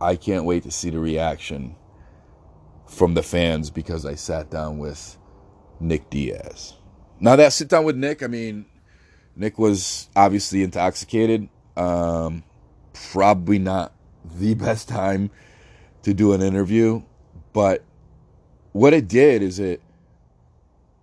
I 0.00 0.16
can't 0.16 0.46
wait 0.46 0.62
to 0.62 0.70
see 0.70 0.88
the 0.88 0.98
reaction 0.98 1.76
from 2.86 3.12
the 3.12 3.22
fans 3.22 3.68
because 3.68 4.06
I 4.06 4.14
sat 4.14 4.50
down 4.50 4.78
with 4.78 5.18
Nick 5.80 6.08
Diaz. 6.08 6.72
Now, 7.20 7.36
that 7.36 7.52
sit 7.52 7.68
down 7.68 7.84
with 7.84 7.96
Nick, 7.96 8.22
I 8.22 8.26
mean, 8.26 8.64
Nick 9.36 9.58
was 9.58 10.08
obviously 10.16 10.62
intoxicated. 10.62 11.50
Um, 11.76 12.42
probably 13.12 13.58
not 13.58 13.92
the 14.24 14.54
best 14.66 14.88
time 14.88 15.30
to 16.04 16.14
do 16.14 16.32
an 16.32 16.40
interview, 16.40 17.02
but 17.52 17.84
what 18.72 18.94
it 18.94 19.08
did 19.08 19.42
is 19.42 19.58
it 19.58 19.82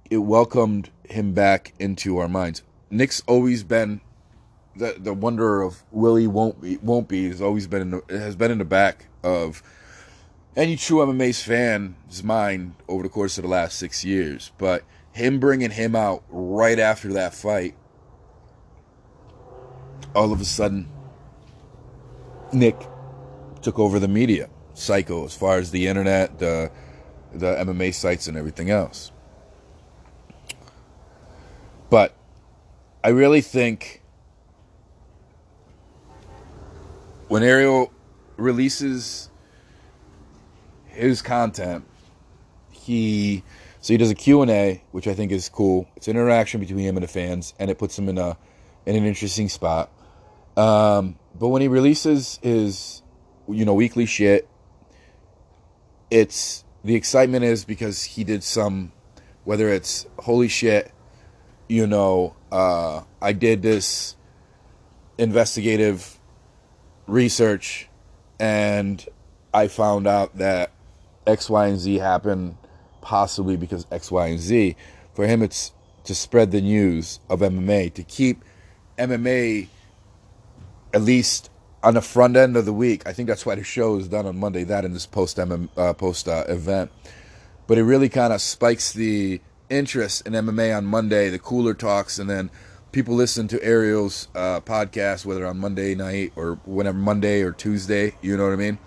it 0.10 0.18
welcomed 0.18 0.90
him 1.04 1.34
back 1.34 1.74
into 1.78 2.18
our 2.18 2.28
minds. 2.28 2.64
Nick's 2.90 3.22
always 3.28 3.64
been 3.64 4.02
the 4.76 4.96
the 4.98 5.14
wonder 5.14 5.62
of 5.62 5.84
will 5.92 6.16
he 6.16 6.28
won't 6.28 6.62
be 6.62 6.78
won't 6.78 7.08
be 7.08 7.28
has 7.30 7.42
always 7.42 7.68
been 7.68 7.82
in 7.82 7.92
the, 7.92 8.02
has 8.10 8.36
been 8.36 8.52
in 8.52 8.58
the 8.58 8.66
back 8.66 9.08
of 9.24 9.64
any 10.56 10.76
true 10.76 11.00
MMA's 11.00 11.44
fan's 11.44 12.24
mind 12.24 12.76
over 12.88 13.04
the 13.04 13.10
course 13.10 13.38
of 13.38 13.44
the 13.44 13.50
last 13.50 13.78
six 13.78 14.06
years. 14.06 14.52
But 14.58 14.84
him 15.12 15.40
bringing 15.40 15.72
him 15.72 15.96
out 15.96 16.24
right 16.30 16.80
after 16.80 17.14
that 17.14 17.34
fight, 17.34 17.76
all 20.14 20.32
of 20.32 20.40
a 20.40 20.46
sudden, 20.46 20.90
Nick 22.54 22.76
took 23.62 23.80
over 23.80 24.00
the 24.00 24.08
media 24.08 24.50
cycle 24.74 25.26
as 25.26 25.36
far 25.36 25.58
as 25.58 25.72
the 25.72 25.88
internet, 25.88 26.40
the 26.40 26.72
the 27.34 27.56
MMA 27.56 27.94
sites, 27.94 28.28
and 28.28 28.38
everything 28.38 28.70
else. 28.70 29.12
But 31.90 32.16
I 33.04 33.10
really 33.10 33.42
think 33.42 34.02
when 37.28 37.44
Ariel 37.44 37.92
releases 38.38 39.30
his 40.86 41.22
content, 41.22 41.86
he 42.72 43.44
so 43.82 43.94
he 43.94 43.98
does 43.98 44.10
a 44.10 44.16
Q&A, 44.16 44.82
which 44.92 45.08
I 45.08 45.14
think 45.14 45.32
is 45.32 45.48
cool. 45.48 45.88
It's 45.96 46.08
an 46.08 46.18
interaction 46.18 46.60
between 46.60 46.80
him 46.80 46.98
and 46.98 47.04
the 47.04 47.08
fans, 47.08 47.54
and 47.60 47.70
it 47.70 47.78
puts 47.78 47.98
him 47.98 48.10
in 48.10 48.18
a 48.18 48.38
in 48.86 48.96
an 48.96 49.06
interesting 49.06 49.50
spot. 49.50 49.92
Um, 50.58 51.18
but 51.38 51.50
when 51.50 51.62
he 51.62 51.68
releases 51.68 52.40
his, 52.42 53.02
you 53.48 53.66
know, 53.66 53.74
weekly 53.74 54.06
shit, 54.06 54.48
it's 56.10 56.64
the 56.84 56.96
excitement 56.96 57.44
is 57.44 57.66
because 57.66 58.04
he 58.04 58.24
did 58.24 58.44
some, 58.44 58.92
whether 59.44 59.70
it's 59.70 60.06
holy 60.20 60.48
shit, 60.48 60.92
you 61.68 61.88
know, 61.88 62.36
uh, 62.52 63.02
I 63.22 63.34
did 63.34 63.62
this 63.62 64.16
investigative 65.18 66.15
research 67.08 67.88
and 68.40 69.06
I 69.54 69.68
found 69.68 70.08
out 70.08 70.38
that 70.38 70.72
X, 71.26 71.50
Y, 71.50 71.68
and 71.68 71.80
Z 71.80 71.96
happened 71.96 72.58
possibly 73.02 73.56
because 73.56 73.86
X, 73.92 74.12
Y, 74.12 74.28
and 74.28 74.40
Z. 74.40 74.76
For 75.14 75.26
him, 75.26 75.42
it's 75.42 75.72
to 76.04 76.16
spread 76.16 76.52
the 76.52 76.62
news 76.62 77.20
of 77.30 77.40
MMA, 77.40 77.94
to 77.94 78.04
keep 78.04 78.44
MMA 78.98 79.68
at 80.94 81.02
least 81.02 81.50
on 81.84 81.94
the 81.94 82.02
front 82.02 82.36
end 82.36 82.58
of 82.58 82.66
the 82.66 82.74
week. 82.74 83.08
I 83.08 83.14
think 83.14 83.28
that's 83.28 83.46
why 83.46 83.56
the 83.56 83.64
show 83.64 83.98
is 83.98 84.08
done 84.08 84.26
on 84.26 84.38
Monday, 84.38 84.64
that 84.66 84.86
in 84.86 84.94
this 84.94 85.06
post 85.06 85.40
uh, 85.40 85.94
post 85.94 86.28
uh, 86.28 86.44
event. 86.48 86.92
But 87.68 87.78
it 87.78 87.84
really 87.84 88.10
kind 88.10 88.34
of 88.34 88.42
spikes 88.42 88.94
the 88.94 89.42
interest 89.70 90.26
in 90.28 90.34
MMA 90.34 90.76
on 90.76 90.86
Monday, 90.86 91.30
the 91.30 91.40
cooler 91.40 91.74
talks, 91.74 92.20
and 92.20 92.30
then 92.30 92.52
people 92.96 93.14
listen 93.14 93.46
to 93.46 93.62
Ariel's 93.62 94.30
uh, 94.36 94.62
podcast, 94.62 95.26
whether 95.26 95.46
on 95.46 95.58
Monday 95.58 95.96
night 95.96 96.32
or 96.38 96.58
whenever 96.64 96.98
Monday 96.98 97.42
or 97.42 97.52
Tuesday, 97.52 98.16
you 98.22 98.38
know 98.38 98.46
what 98.46 98.54
I 98.54 98.56
mean? 98.56 98.78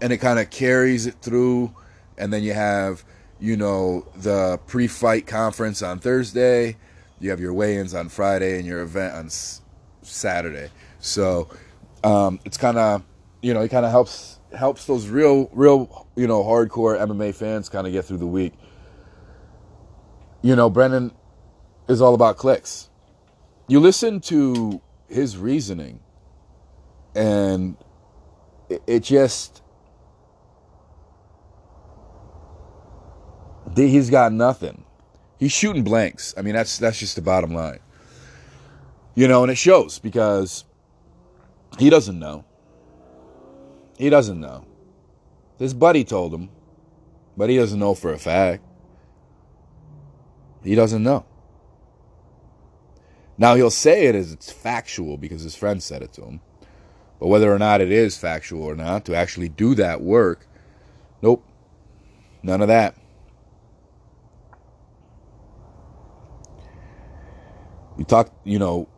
And 0.00 0.12
it 0.12 0.18
kind 0.18 0.38
of 0.38 0.48
carries 0.48 1.06
it 1.06 1.16
through. 1.20 1.74
And 2.16 2.32
then 2.32 2.44
you 2.44 2.52
have, 2.52 3.02
you 3.40 3.56
know, 3.56 4.06
the 4.14 4.60
pre 4.68 4.86
fight 4.86 5.26
conference 5.26 5.82
on 5.82 5.98
Thursday, 5.98 6.76
you 7.18 7.30
have 7.30 7.40
your 7.40 7.52
weigh 7.52 7.78
ins 7.78 7.94
on 7.94 8.10
Friday, 8.10 8.58
and 8.58 8.64
your 8.64 8.80
event 8.80 9.12
on 9.12 9.26
s- 9.26 9.60
Saturday. 10.02 10.70
So 11.00 11.48
um, 12.04 12.38
it's 12.44 12.56
kind 12.56 12.78
of, 12.78 13.02
you 13.40 13.54
know, 13.54 13.62
it 13.62 13.70
kind 13.70 13.84
of 13.84 13.90
helps 13.90 14.38
helps 14.56 14.84
those 14.84 15.08
real, 15.08 15.50
real, 15.52 16.06
you 16.14 16.28
know, 16.28 16.44
hardcore 16.44 16.96
MMA 16.96 17.34
fans 17.34 17.68
kind 17.68 17.88
of 17.88 17.92
get 17.92 18.04
through 18.04 18.18
the 18.18 18.26
week. 18.26 18.52
You 20.42 20.54
know, 20.54 20.70
Brendan 20.70 21.10
is 21.88 22.00
all 22.00 22.14
about 22.14 22.36
clicks 22.36 22.88
you 23.72 23.80
listen 23.80 24.20
to 24.20 24.82
his 25.08 25.38
reasoning 25.38 25.98
and 27.14 27.74
it, 28.68 28.82
it 28.86 29.00
just 29.02 29.62
he's 33.74 34.10
got 34.10 34.30
nothing. 34.30 34.84
He's 35.38 35.52
shooting 35.52 35.84
blanks. 35.84 36.34
I 36.36 36.42
mean 36.42 36.52
that's 36.52 36.76
that's 36.76 36.98
just 36.98 37.16
the 37.16 37.22
bottom 37.22 37.54
line. 37.54 37.78
You 39.14 39.26
know 39.26 39.42
and 39.42 39.50
it 39.50 39.56
shows 39.56 39.98
because 39.98 40.66
he 41.78 41.88
doesn't 41.88 42.18
know. 42.18 42.44
He 43.96 44.10
doesn't 44.10 44.38
know. 44.38 44.66
His 45.58 45.72
buddy 45.72 46.04
told 46.04 46.34
him 46.34 46.50
but 47.38 47.48
he 47.48 47.56
doesn't 47.56 47.78
know 47.78 47.94
for 47.94 48.12
a 48.12 48.18
fact. 48.18 48.62
He 50.62 50.74
doesn't 50.74 51.02
know 51.02 51.24
now 53.42 53.56
he'll 53.56 53.70
say 53.70 54.06
it 54.06 54.14
as 54.14 54.32
it's 54.32 54.52
factual 54.52 55.16
because 55.16 55.42
his 55.42 55.56
friend 55.56 55.82
said 55.82 56.00
it 56.00 56.12
to 56.12 56.22
him. 56.22 56.40
But 57.18 57.26
whether 57.26 57.52
or 57.52 57.58
not 57.58 57.80
it 57.80 57.90
is 57.90 58.16
factual 58.16 58.62
or 58.62 58.76
not, 58.76 59.04
to 59.06 59.16
actually 59.16 59.48
do 59.48 59.74
that 59.74 60.00
work, 60.00 60.46
nope, 61.22 61.44
none 62.44 62.62
of 62.62 62.68
that. 62.68 62.94
You 67.98 68.04
talk, 68.04 68.32
you 68.44 68.60
know, 68.60 68.88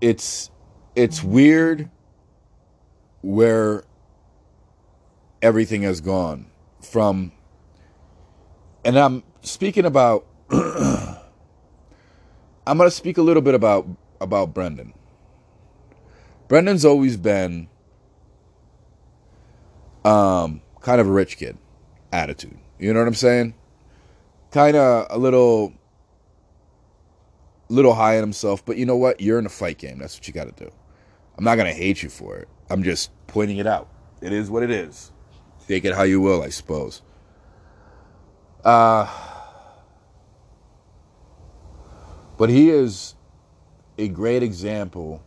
it's 0.00 0.50
it's 0.96 1.22
weird 1.22 1.88
where 3.20 3.84
everything 5.40 5.82
has 5.82 6.00
gone 6.00 6.46
from 6.80 7.30
and 8.84 8.98
I'm 8.98 9.22
speaking 9.42 9.84
about 9.84 10.26
I'm 12.66 12.78
going 12.78 12.88
to 12.88 12.94
speak 12.94 13.18
a 13.18 13.22
little 13.22 13.42
bit 13.42 13.54
about 13.54 13.86
about 14.20 14.54
Brendan. 14.54 14.94
Brendan's 16.48 16.84
always 16.84 17.16
been 17.16 17.68
um 20.04 20.60
kind 20.80 21.00
of 21.00 21.06
a 21.06 21.10
rich 21.10 21.36
kid 21.36 21.58
attitude. 22.12 22.58
You 22.78 22.92
know 22.92 23.00
what 23.00 23.08
I'm 23.08 23.14
saying? 23.14 23.54
Kind 24.50 24.76
of 24.76 25.06
a 25.10 25.18
little 25.18 25.72
little 27.68 27.94
high 27.94 28.16
on 28.16 28.22
himself, 28.22 28.64
but 28.64 28.76
you 28.76 28.84
know 28.84 28.96
what? 28.96 29.20
You're 29.20 29.38
in 29.38 29.46
a 29.46 29.50
fight 29.50 29.78
game. 29.78 29.98
That's 29.98 30.16
what 30.16 30.28
you 30.28 30.34
got 30.34 30.54
to 30.54 30.64
do. 30.64 30.70
I'm 31.38 31.44
not 31.44 31.56
going 31.56 31.72
to 31.72 31.76
hate 31.76 32.02
you 32.02 32.10
for 32.10 32.36
it. 32.36 32.48
I'm 32.68 32.82
just 32.82 33.10
pointing 33.26 33.56
it 33.56 33.66
out. 33.66 33.88
It 34.20 34.32
is 34.32 34.50
what 34.50 34.62
it 34.62 34.70
is. 34.70 35.10
Take 35.66 35.84
it 35.84 35.94
how 35.94 36.02
you 36.02 36.20
will, 36.20 36.42
I 36.42 36.50
suppose. 36.50 37.02
Uh, 38.64 39.06
but 42.38 42.50
he 42.50 42.70
is 42.70 43.14
a 43.98 44.08
great 44.08 44.42
example 44.42 45.22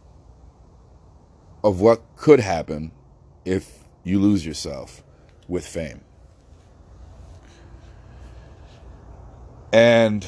of 1.64 1.82
what 1.82 2.04
could 2.16 2.40
happen 2.40 2.92
if 3.46 3.86
you 4.04 4.20
lose 4.20 4.46
yourself 4.46 5.04
with 5.48 5.66
fame. 5.66 6.02
And 9.74 10.28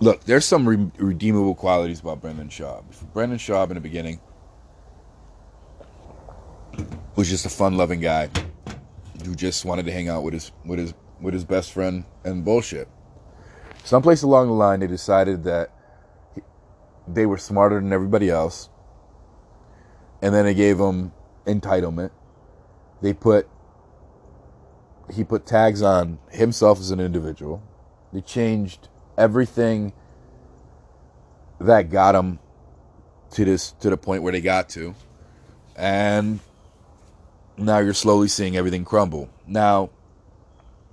look, 0.00 0.24
there's 0.24 0.44
some 0.44 0.68
re- 0.68 0.90
redeemable 0.98 1.54
qualities 1.54 2.00
about 2.00 2.20
Brendan 2.20 2.48
Schaub. 2.48 2.84
Brendan 3.12 3.38
Schaub 3.38 3.68
in 3.70 3.74
the 3.74 3.80
beginning 3.80 4.20
was 7.16 7.28
just 7.28 7.46
a 7.46 7.50
fun-loving 7.50 8.00
guy 8.00 8.28
who 9.24 9.34
just 9.34 9.64
wanted 9.64 9.84
to 9.86 9.92
hang 9.92 10.08
out 10.08 10.22
with 10.22 10.34
his 10.34 10.52
with 10.64 10.78
his 10.78 10.94
with 11.20 11.34
his 11.34 11.44
best 11.44 11.72
friend 11.72 12.04
and 12.24 12.44
bullshit. 12.44 12.88
Someplace 13.84 14.22
along 14.22 14.48
the 14.48 14.54
line, 14.54 14.80
they 14.80 14.86
decided 14.86 15.44
that 15.44 15.70
they 17.08 17.26
were 17.26 17.38
smarter 17.38 17.80
than 17.80 17.92
everybody 17.92 18.30
else, 18.30 18.68
and 20.22 20.34
then 20.34 20.44
they 20.44 20.54
gave 20.54 20.78
him 20.78 21.12
entitlement. 21.46 22.10
They 23.02 23.12
put 23.12 23.48
he 25.12 25.24
put 25.24 25.44
tags 25.44 25.82
on 25.82 26.18
himself 26.30 26.78
as 26.78 26.92
an 26.92 27.00
individual. 27.00 27.62
They 28.12 28.20
changed 28.20 28.88
everything 29.18 29.92
that 31.60 31.90
got 31.90 32.14
him 32.14 32.38
to 33.32 33.44
this 33.44 33.72
to 33.72 33.90
the 33.90 33.96
point 33.96 34.22
where 34.22 34.32
they 34.32 34.40
got 34.40 34.68
to, 34.70 34.94
and 35.76 36.40
now 37.56 37.78
you're 37.78 37.94
slowly 37.94 38.28
seeing 38.28 38.56
everything 38.56 38.84
crumble. 38.84 39.30
Now, 39.46 39.90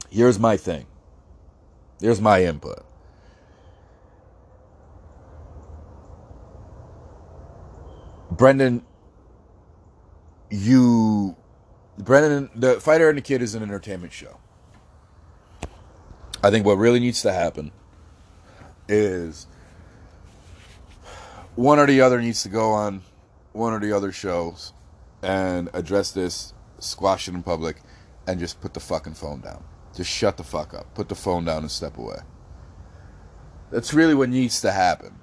here's 0.10 0.39
my 0.39 0.58
thing. 0.58 0.86
Here's 2.00 2.22
my 2.22 2.43
input. 2.43 2.84
Brendan, 8.30 8.86
you, 10.50 11.36
Brendan, 11.98 12.50
the 12.56 12.80
fighter 12.80 13.10
and 13.10 13.17
the 13.17 13.22
kid 13.22 13.41
is 13.41 13.56
an 13.56 13.63
entertainment 13.63 14.13
show. 14.13 14.38
I 16.43 16.52
think 16.52 16.65
what 16.65 16.78
really 16.78 17.00
needs 17.00 17.22
to 17.24 17.34
happen 17.34 17.72
is 18.88 19.48
one 21.56 21.80
or 21.80 21.88
the 21.88 22.02
other 22.02 22.22
needs 22.22 22.43
to 22.43 22.50
go 22.50 22.72
on 22.72 23.02
one 23.54 23.74
or 23.74 23.80
the 23.80 23.91
other 23.91 24.12
shows 24.12 24.72
and 25.24 25.70
address 25.74 26.12
this, 26.12 26.54
squash 26.80 27.28
it 27.28 27.34
in 27.34 27.41
public, 27.41 27.78
and 28.28 28.39
just 28.39 28.62
put 28.62 28.76
the 28.76 28.80
fucking 28.80 29.15
phone 29.15 29.41
down. 29.41 29.63
Just 29.98 30.12
shut 30.12 30.38
the 30.38 30.44
fuck 30.44 30.76
up. 30.76 30.94
Put 30.94 31.10
the 31.10 31.16
phone 31.16 31.44
down 31.46 31.64
and 31.64 31.72
step 31.72 31.98
away. 31.98 32.20
That's 33.72 33.96
really 33.96 34.14
what 34.14 34.30
needs 34.30 34.62
to 34.62 34.72
happen. 34.72 35.18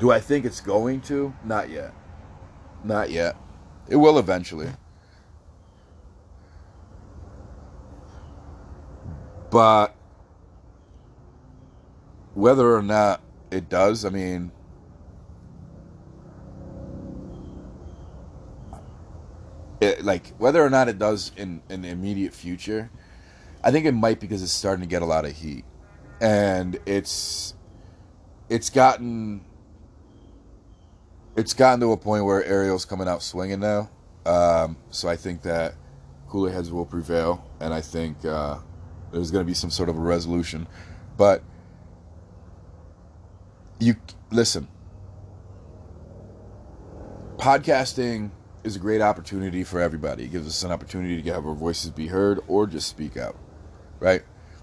Do 0.00 0.10
I 0.10 0.18
think 0.18 0.44
it's 0.44 0.60
going 0.60 1.02
to? 1.02 1.32
Not 1.44 1.70
yet. 1.70 1.94
Not 2.82 3.10
yet. 3.10 3.36
It 3.88 3.94
will 3.94 4.18
eventually. 4.18 4.70
But 9.52 9.94
whether 12.34 12.74
or 12.74 12.82
not 12.82 13.20
it 13.52 13.68
does, 13.68 14.04
I 14.04 14.08
mean, 14.08 14.50
it, 19.80 20.04
like 20.04 20.28
whether 20.38 20.64
or 20.64 20.70
not 20.70 20.88
it 20.88 20.98
does 20.98 21.32
in, 21.36 21.62
in 21.68 21.82
the 21.82 21.88
immediate 21.88 22.34
future, 22.34 22.90
I 23.62 23.70
think 23.70 23.86
it 23.86 23.92
might 23.92 24.20
because 24.20 24.42
it's 24.42 24.52
starting 24.52 24.82
to 24.82 24.88
get 24.88 25.02
a 25.02 25.06
lot 25.06 25.24
of 25.24 25.32
heat, 25.32 25.64
and 26.20 26.78
it's 26.86 27.54
it's 28.48 28.70
gotten 28.70 29.44
it's 31.36 31.54
gotten 31.54 31.80
to 31.80 31.92
a 31.92 31.96
point 31.96 32.24
where 32.24 32.44
Ariel's 32.44 32.84
coming 32.84 33.08
out 33.08 33.22
swinging 33.22 33.60
now. 33.60 33.90
Um, 34.26 34.76
so 34.90 35.08
I 35.08 35.16
think 35.16 35.42
that 35.42 35.74
cooler 36.28 36.50
heads 36.50 36.70
will 36.70 36.86
prevail, 36.86 37.48
and 37.60 37.72
I 37.72 37.80
think 37.80 38.24
uh, 38.24 38.58
there's 39.12 39.30
going 39.30 39.44
to 39.44 39.46
be 39.46 39.54
some 39.54 39.70
sort 39.70 39.88
of 39.88 39.96
a 39.96 40.00
resolution. 40.00 40.66
But 41.16 41.42
you 43.78 43.94
listen, 44.30 44.68
podcasting 47.36 48.30
is 48.64 48.76
a 48.76 48.78
great 48.80 49.00
opportunity 49.00 49.64
for 49.64 49.80
everybody. 49.80 50.24
It 50.24 50.32
gives 50.32 50.46
us 50.46 50.62
an 50.62 50.72
opportunity 50.72 51.22
to 51.22 51.32
have 51.32 51.46
our 51.46 51.54
voices 51.54 51.90
be 51.90 52.08
heard 52.08 52.40
or 52.48 52.66
just 52.66 52.88
speak 52.88 53.16
out, 53.16 53.36
right? 54.00 54.22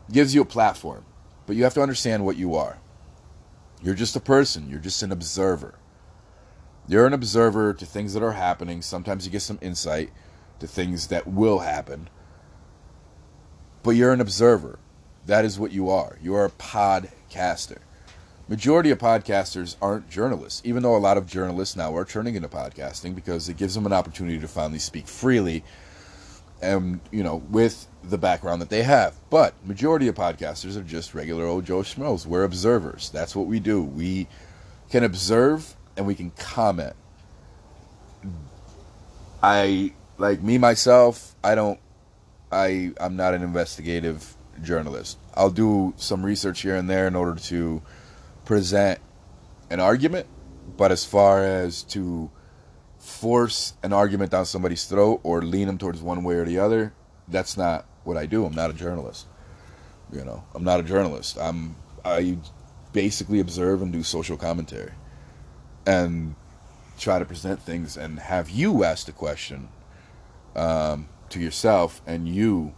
It 0.10 0.14
gives 0.14 0.36
you 0.36 0.42
a 0.42 0.46
platform, 0.46 1.06
but 1.46 1.56
you 1.56 1.64
have 1.64 1.74
to 1.76 1.82
understand 1.82 2.26
what 2.26 2.38
you 2.38 2.56
are. 2.56 2.80
You're 3.82 3.96
just 3.96 4.16
a 4.16 4.20
person, 4.20 4.70
you're 4.70 4.80
just 4.80 5.04
an 5.04 5.12
observer. 5.12 5.76
You're 6.88 7.08
an 7.08 7.14
observer 7.14 7.74
to 7.74 7.86
things 7.86 8.14
that 8.14 8.24
are 8.24 8.34
happening. 8.34 8.82
Sometimes 8.82 9.26
you 9.26 9.32
get 9.32 9.42
some 9.42 9.60
insight 9.62 10.12
to 10.60 10.68
things 10.68 11.08
that 11.08 11.28
will 11.28 11.60
happen, 11.60 12.10
but 13.82 13.92
you're 13.92 14.14
an 14.14 14.22
observer. 14.22 14.80
That 15.26 15.46
is 15.46 15.60
what 15.60 15.72
you 15.72 15.90
are. 15.90 16.20
You 16.22 16.36
are 16.36 16.46
a 16.46 16.52
podcaster 16.52 17.80
majority 18.48 18.92
of 18.92 18.98
podcasters 18.98 19.76
aren't 19.82 20.10
journalists, 20.10 20.62
even 20.66 20.84
though 20.84 20.96
a 20.96 20.98
lot 20.98 21.18
of 21.18 21.28
journalists 21.28 21.76
now 21.76 21.96
are 21.96 22.06
turning 22.06 22.36
into 22.36 22.48
podcasting 22.48 23.16
because 23.16 23.50
it 23.50 23.58
gives 23.58 23.74
them 23.76 23.86
an 23.86 23.94
opportunity 23.94 24.40
to 24.40 24.48
finally 24.48 24.80
speak 24.80 25.08
freely 25.08 25.64
and 26.62 27.02
you 27.12 27.22
know 27.22 27.36
with 27.50 27.88
the 28.04 28.18
background 28.18 28.62
that 28.62 28.70
they 28.70 28.84
have. 28.84 29.16
But 29.30 29.54
majority 29.66 30.08
of 30.08 30.16
podcasters 30.16 30.78
are 30.78 30.84
just 30.84 31.14
regular 31.14 31.46
old 31.46 31.66
Joe 31.66 31.80
Schmoes. 31.80 32.26
We're 32.26 32.44
observers. 32.44 33.10
That's 33.10 33.36
what 33.36 33.48
we 33.48 33.60
do. 33.60 33.84
We 33.84 34.28
can 34.90 35.04
observe 35.04 35.76
and 35.98 36.06
we 36.06 36.16
can 36.16 36.32
comment. 36.32 36.96
I 39.42 39.94
like 40.18 40.42
me 40.42 40.58
myself, 40.58 41.36
I 41.44 41.56
don't 41.56 41.80
I 42.52 42.92
I'm 43.00 43.16
not 43.16 43.34
an 43.34 43.42
investigative 43.42 44.36
journalist. 44.62 45.18
I'll 45.34 45.50
do 45.50 45.94
some 45.98 46.26
research 46.26 46.62
here 46.62 46.76
and 46.76 46.90
there 46.90 47.08
in 47.08 47.16
order 47.16 47.36
to 47.36 47.82
present 48.46 49.00
an 49.70 49.80
argument, 49.80 50.28
but 50.78 50.92
as 50.92 51.04
far 51.04 51.44
as 51.44 51.84
to 51.84 52.32
force 53.00 53.74
an 53.84 53.94
argument 53.94 54.32
down 54.32 54.46
somebody's 54.46 54.86
throat 54.86 55.20
or 55.24 55.42
lean 55.42 55.68
them 55.68 55.78
towards 55.78 56.02
one 56.02 56.24
way 56.24 56.36
or 56.36 56.46
the 56.46 56.60
other, 56.60 56.94
that's 57.28 57.58
not 57.58 57.86
what 58.04 58.18
I 58.18 58.26
do. 58.26 58.46
I'm 58.46 58.56
not 58.56 58.70
a 58.70 58.74
journalist. 58.74 59.28
You 60.12 60.24
know, 60.24 60.44
I'm 60.54 60.64
not 60.64 60.80
a 60.80 60.84
journalist. 60.84 61.38
I'm 61.40 61.76
I 62.04 62.38
basically 62.94 63.40
observe 63.40 63.82
and 63.82 63.92
do 63.92 64.04
social 64.04 64.38
commentary 64.38 64.92
and 65.86 66.36
try 66.98 67.20
to 67.20 67.26
present 67.26 67.60
things 67.60 67.98
and 67.98 68.20
have 68.20 68.50
you 68.50 68.84
ask 68.84 69.06
the 69.06 69.12
question 69.12 69.68
um, 70.56 71.10
to 71.30 71.40
yourself 71.40 72.02
and 72.06 72.28
you 72.28 72.74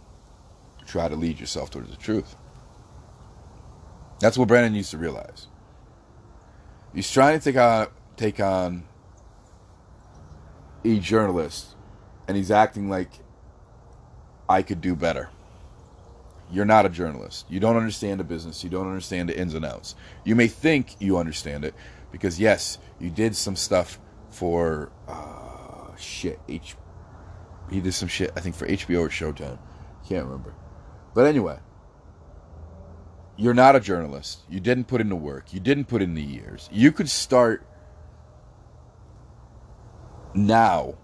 try 0.86 1.08
to 1.08 1.14
lead 1.14 1.38
yourself 1.38 1.70
towards 1.70 1.90
the 1.90 1.96
truth. 1.96 2.34
That's 4.20 4.36
what 4.36 4.48
Brendan 4.48 4.72
needs 4.72 4.90
to 4.90 4.98
realize. 4.98 5.46
He's 6.94 7.10
trying 7.10 7.38
to 7.38 7.44
take 7.44 7.56
on 7.56 7.88
take 8.16 8.40
on 8.40 8.84
a 10.84 10.98
journalist, 10.98 11.76
and 12.26 12.36
he's 12.36 12.50
acting 12.50 12.88
like 12.88 13.10
I 14.48 14.62
could 14.62 14.80
do 14.80 14.96
better. 14.96 15.30
You're 16.50 16.64
not 16.64 16.86
a 16.86 16.88
journalist. 16.88 17.46
You 17.50 17.60
don't 17.60 17.76
understand 17.76 18.20
the 18.20 18.24
business. 18.24 18.64
You 18.64 18.70
don't 18.70 18.86
understand 18.86 19.28
the 19.28 19.38
ins 19.38 19.54
and 19.54 19.64
outs. 19.64 19.94
You 20.24 20.34
may 20.34 20.48
think 20.48 20.96
you 20.98 21.18
understand 21.18 21.64
it, 21.64 21.74
because 22.10 22.40
yes, 22.40 22.78
you 22.98 23.10
did 23.10 23.36
some 23.36 23.54
stuff 23.54 24.00
for 24.30 24.90
uh, 25.06 25.94
shit. 25.96 26.40
H. 26.48 26.74
He 27.70 27.80
did 27.80 27.92
some 27.92 28.08
shit 28.08 28.32
I 28.34 28.40
think 28.40 28.54
for 28.54 28.66
HBO 28.66 29.00
or 29.00 29.08
Showtime. 29.10 29.58
Can't 30.08 30.24
remember. 30.24 30.54
But 31.14 31.26
anyway, 31.26 31.58
you're 33.38 33.54
not 33.54 33.76
a 33.76 33.80
journalist. 33.80 34.40
You 34.50 34.58
didn't 34.58 34.84
put 34.88 35.00
in 35.00 35.08
the 35.08 35.16
work. 35.16 35.54
You 35.54 35.60
didn't 35.60 35.84
put 35.84 36.02
in 36.02 36.14
the 36.14 36.22
years. 36.22 36.68
You 36.72 36.90
could 36.90 37.08
start 37.08 37.64
now, 40.34 40.94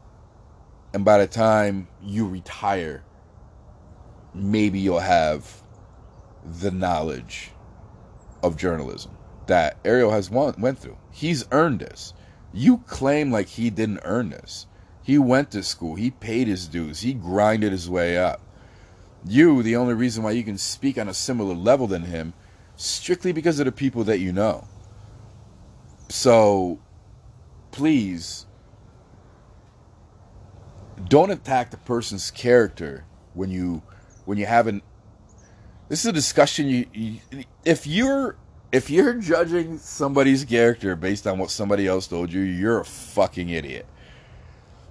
and 0.93 1.05
by 1.05 1.19
the 1.19 1.29
time 1.29 1.87
you 2.03 2.27
retire, 2.29 3.05
maybe 4.35 4.81
you'll 4.81 4.99
have 4.99 5.63
the 6.61 6.73
knowledge 6.73 7.53
of 8.43 8.57
journalism 8.57 9.17
that 9.47 9.79
Ariel 9.85 10.11
has 10.11 10.29
went 10.29 10.79
through. 10.79 10.99
He's 11.13 11.47
earned 11.53 11.81
this. 11.81 12.15
You 12.53 12.79
claim 12.79 13.31
like 13.31 13.47
he 13.47 13.71
didn't 13.71 14.01
earn 14.05 14.31
this. 14.31 14.67
He 15.03 15.19
went 15.19 15.53
to 15.53 15.63
school. 15.63 15.95
He 15.95 16.11
paid 16.11 16.49
his 16.49 16.67
dues. 16.67 17.01
He 17.01 17.15
grinded 17.15 17.71
his 17.73 17.89
way 17.89 18.19
up. 18.19 18.41
You, 19.27 19.63
the 19.63 19.77
only 19.77 19.95
reason 19.95 20.23
why 20.23 20.33
you 20.33 20.45
can 20.45 20.59
speak 20.59 20.99
on 20.99 21.09
a 21.09 21.15
similar 21.15 21.55
level 21.55 21.87
than 21.87 22.03
him, 22.03 22.35
strictly 22.77 23.33
because 23.33 23.59
of 23.59 23.67
the 23.67 23.73
people 23.73 24.05
that 24.05 24.19
you 24.19 24.33
know. 24.33 24.67
So, 26.09 26.79
please, 27.71 28.47
don't 31.09 31.31
attack 31.31 31.71
the 31.71 31.79
person's 31.79 32.31
character 32.31 33.05
when 33.33 33.51
you 33.51 33.83
when 34.27 34.39
you 34.39 34.47
haven't. 34.47 34.83
This 35.89 36.01
is 36.01 36.07
a 36.07 36.13
discussion. 36.13 36.69
You, 36.69 36.87
you 36.93 37.45
if 37.65 37.87
you're 37.87 38.37
if 38.73 38.91
you're 38.91 39.15
judging 39.15 39.79
somebody's 39.79 40.45
character 40.45 40.97
based 40.97 41.27
on 41.27 41.39
what 41.39 41.51
somebody 41.51 41.87
else 41.87 42.07
told 42.07 42.33
you, 42.33 42.41
you're 42.41 42.81
a 42.81 42.85
fucking 42.85 43.49
idiot. 43.49 43.87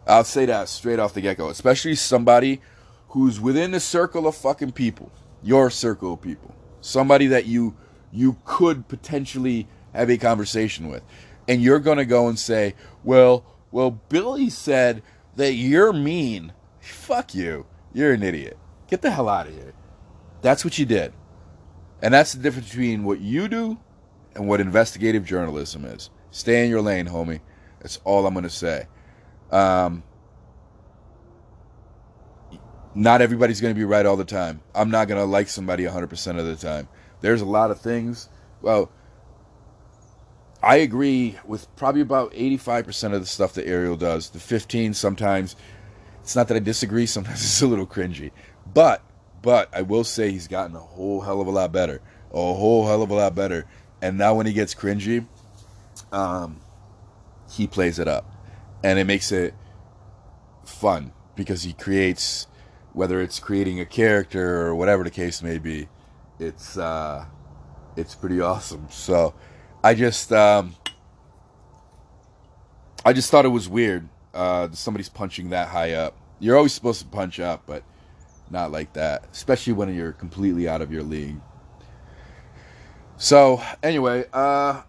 I'll 0.07 0.23
say 0.23 0.45
that 0.45 0.69
straight 0.69 0.99
off 0.99 1.13
the 1.13 1.21
get 1.21 1.37
go, 1.37 1.49
especially 1.49 1.95
somebody 1.95 2.61
who's 3.13 3.39
within 3.39 3.71
the 3.71 3.79
circle 3.79 4.27
of 4.27 4.35
fucking 4.35 4.71
people, 4.71 5.11
your 5.43 5.69
circle 5.69 6.13
of 6.13 6.21
people, 6.21 6.53
somebody 6.81 7.27
that 7.27 7.45
you 7.45 7.75
you 8.11 8.37
could 8.43 8.87
potentially 8.87 9.67
have 9.93 10.09
a 10.09 10.17
conversation 10.17 10.89
with, 10.89 11.03
and 11.47 11.61
you're 11.61 11.79
gonna 11.79 12.05
go 12.05 12.27
and 12.27 12.37
say, 12.37 12.73
well, 13.03 13.45
well, 13.71 13.91
Billy 14.09 14.49
said 14.49 15.03
that 15.35 15.53
you're 15.53 15.93
mean. 15.93 16.53
Fuck 16.79 17.33
you. 17.33 17.65
You're 17.93 18.13
an 18.13 18.23
idiot. 18.23 18.57
Get 18.87 19.01
the 19.01 19.11
hell 19.11 19.29
out 19.29 19.47
of 19.47 19.53
here. 19.53 19.73
That's 20.41 20.65
what 20.65 20.77
you 20.77 20.85
did. 20.85 21.13
And 22.01 22.13
that's 22.13 22.33
the 22.33 22.41
difference 22.41 22.69
between 22.69 23.03
what 23.03 23.21
you 23.21 23.47
do 23.47 23.79
and 24.35 24.47
what 24.47 24.59
investigative 24.59 25.23
journalism 25.23 25.85
is. 25.85 26.09
Stay 26.31 26.63
in 26.63 26.69
your 26.69 26.81
lane, 26.81 27.07
homie. 27.07 27.41
That's 27.79 27.99
all 28.03 28.25
I'm 28.25 28.33
to 28.41 28.49
say. 28.49 28.87
Um, 29.51 30.03
not 32.95 33.21
everybody's 33.21 33.61
going 33.61 33.73
to 33.73 33.77
be 33.79 33.85
right 33.85 34.05
all 34.05 34.17
the 34.17 34.25
time. 34.25 34.61
I'm 34.75 34.91
not 34.91 35.07
going 35.07 35.19
to 35.19 35.25
like 35.25 35.47
somebody 35.47 35.83
100% 35.83 36.39
of 36.39 36.45
the 36.45 36.55
time. 36.55 36.87
There's 37.21 37.41
a 37.41 37.45
lot 37.45 37.71
of 37.71 37.79
things. 37.79 38.29
Well, 38.61 38.91
I 40.61 40.77
agree 40.77 41.37
with 41.45 41.73
probably 41.75 42.01
about 42.01 42.31
85% 42.33 43.13
of 43.13 43.19
the 43.19 43.25
stuff 43.25 43.53
that 43.53 43.67
Ariel 43.67 43.97
does. 43.97 44.29
The 44.29 44.39
15 44.39 44.93
sometimes 44.93 45.55
it's 46.21 46.37
not 46.37 46.47
that 46.47 46.55
I 46.55 46.59
disagree, 46.59 47.05
sometimes 47.05 47.41
it's 47.43 47.61
a 47.61 47.67
little 47.67 47.85
cringy. 47.85 48.31
But 48.73 49.03
but 49.41 49.69
I 49.75 49.81
will 49.81 50.05
say 50.05 50.31
he's 50.31 50.47
gotten 50.47 50.73
a 50.75 50.79
whole 50.79 51.19
hell 51.19 51.41
of 51.41 51.47
a 51.47 51.51
lot 51.51 51.73
better. 51.73 52.01
A 52.31 52.37
whole 52.37 52.87
hell 52.87 53.01
of 53.01 53.11
a 53.11 53.13
lot 53.13 53.35
better. 53.35 53.65
And 54.01 54.17
now 54.17 54.33
when 54.35 54.45
he 54.45 54.53
gets 54.53 54.73
cringy, 54.73 55.27
um 56.11 56.61
he 57.51 57.67
plays 57.67 57.99
it 57.99 58.07
up. 58.07 58.25
And 58.83 58.97
it 58.97 59.03
makes 59.03 59.31
it 59.31 59.53
fun 60.63 61.11
because 61.35 61.63
he 61.63 61.73
creates 61.73 62.47
whether 62.93 63.21
it's 63.21 63.39
creating 63.39 63.79
a 63.79 63.85
character 63.85 64.61
or 64.61 64.75
whatever 64.75 65.03
the 65.03 65.11
case 65.11 65.41
may 65.43 65.57
be, 65.57 65.87
it's 66.39 66.77
uh, 66.77 67.25
it's 67.95 68.15
pretty 68.15 68.41
awesome. 68.41 68.87
So 68.89 69.33
I 69.83 69.93
just 69.93 70.31
um, 70.31 70.75
I 73.05 73.13
just 73.13 73.29
thought 73.31 73.45
it 73.45 73.49
was 73.49 73.67
weird. 73.67 74.07
Uh, 74.33 74.69
somebody's 74.71 75.09
punching 75.09 75.49
that 75.49 75.67
high 75.67 75.93
up. 75.93 76.17
You're 76.39 76.57
always 76.57 76.73
supposed 76.73 77.01
to 77.01 77.07
punch 77.07 77.39
up, 77.39 77.63
but 77.65 77.83
not 78.49 78.71
like 78.71 78.93
that, 78.93 79.25
especially 79.31 79.73
when 79.73 79.93
you're 79.93 80.11
completely 80.11 80.67
out 80.67 80.81
of 80.81 80.91
your 80.91 81.03
league. 81.03 81.39
So 83.17 83.61
anyway, 83.81 84.25
uh, 84.33 84.81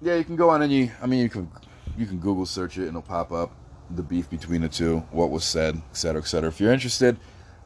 yeah, 0.00 0.16
you 0.16 0.24
can 0.24 0.36
go 0.36 0.50
on 0.50 0.62
any. 0.62 0.90
I 1.00 1.06
mean, 1.06 1.20
you 1.20 1.28
can 1.28 1.50
you 1.96 2.06
can 2.06 2.18
Google 2.18 2.46
search 2.46 2.78
it 2.78 2.82
and 2.82 2.90
it'll 2.90 3.02
pop 3.02 3.32
up 3.32 3.54
the 3.96 4.02
beef 4.02 4.28
between 4.30 4.62
the 4.62 4.68
two, 4.68 4.98
what 5.10 5.30
was 5.30 5.44
said, 5.44 5.80
etc., 5.90 6.20
etc. 6.20 6.48
If 6.48 6.60
you're 6.60 6.72
interested, 6.72 7.16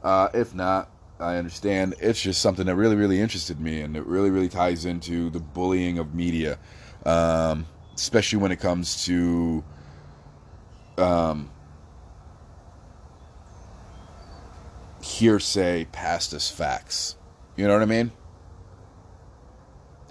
uh, 0.02 0.28
if 0.34 0.54
not, 0.54 0.90
I 1.18 1.36
understand. 1.36 1.94
It's 2.00 2.20
just 2.20 2.40
something 2.42 2.66
that 2.66 2.76
really, 2.76 2.96
really 2.96 3.20
interested 3.20 3.60
me, 3.60 3.80
and 3.80 3.96
it 3.96 4.04
really, 4.06 4.30
really 4.30 4.48
ties 4.48 4.84
into 4.84 5.30
the 5.30 5.40
bullying 5.40 5.98
of 5.98 6.14
media, 6.14 6.58
um, 7.04 7.66
especially 7.94 8.38
when 8.38 8.52
it 8.52 8.60
comes 8.60 9.04
to 9.06 9.64
um, 10.98 11.50
hearsay 15.02 15.86
past 15.92 16.32
as 16.32 16.50
facts. 16.50 17.16
You 17.56 17.66
know 17.66 17.72
what 17.72 17.82
I 17.82 17.86
mean? 17.86 18.12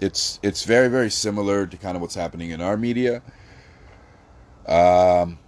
It's 0.00 0.40
it's 0.42 0.64
very, 0.64 0.88
very 0.88 1.10
similar 1.10 1.66
to 1.66 1.76
kind 1.76 1.94
of 1.96 2.02
what's 2.02 2.14
happening 2.14 2.50
in 2.50 2.60
our 2.60 2.76
media. 2.76 3.22
Um, 4.66 5.38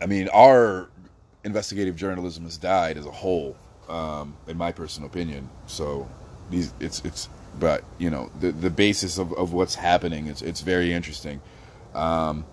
I 0.00 0.06
mean, 0.06 0.28
our 0.28 0.88
investigative 1.44 1.96
journalism 1.96 2.44
has 2.44 2.56
died 2.56 2.96
as 2.96 3.06
a 3.06 3.10
whole, 3.10 3.56
um, 3.88 4.36
in 4.46 4.56
my 4.56 4.72
personal 4.72 5.08
opinion. 5.08 5.48
So 5.66 6.08
these, 6.50 6.72
it's 6.80 7.02
it's, 7.04 7.28
but 7.58 7.84
you 7.98 8.10
know, 8.10 8.30
the 8.40 8.52
the 8.52 8.70
basis 8.70 9.18
of, 9.18 9.32
of 9.34 9.52
what's 9.52 9.74
happening, 9.74 10.26
it's 10.26 10.42
it's 10.42 10.60
very 10.60 10.92
interesting, 10.92 11.40
um, 11.94 12.46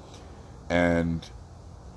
and 0.69 1.27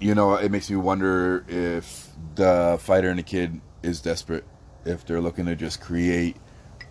you 0.01 0.15
know, 0.15 0.35
it 0.35 0.51
makes 0.51 0.71
me 0.71 0.77
wonder 0.77 1.45
if 1.49 2.09
the 2.35 2.79
fighter 2.81 3.11
and 3.11 3.19
the 3.19 3.23
kid 3.23 3.61
is 3.83 4.01
desperate, 4.01 4.45
if 4.85 5.05
they're 5.05 5.21
looking 5.21 5.47
to 5.47 5.57
just 5.57 5.81
create 5.81 6.37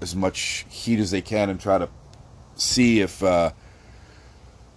as 0.01 0.16
much 0.16 0.66
heat 0.70 0.99
as 0.99 1.12
they 1.12 1.22
can 1.22 1.49
and 1.49 1.60
try 1.60 1.78
to 1.78 1.89
see 2.55 3.01
if 3.01 3.24
uh, 3.24 3.51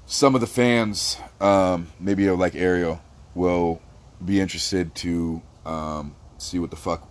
some 0.06 0.34
of 0.34 0.40
the 0.40 0.46
fans, 0.46 1.18
um, 1.40 1.88
maybe 2.00 2.28
like 2.30 2.54
Ariel, 2.54 3.00
will 3.34 3.80
be 4.24 4.40
interested 4.40 4.94
to 4.94 5.42
um, 5.64 6.14
see 6.38 6.58
what 6.58 6.70
the 6.70 6.76
fuck 6.76 7.08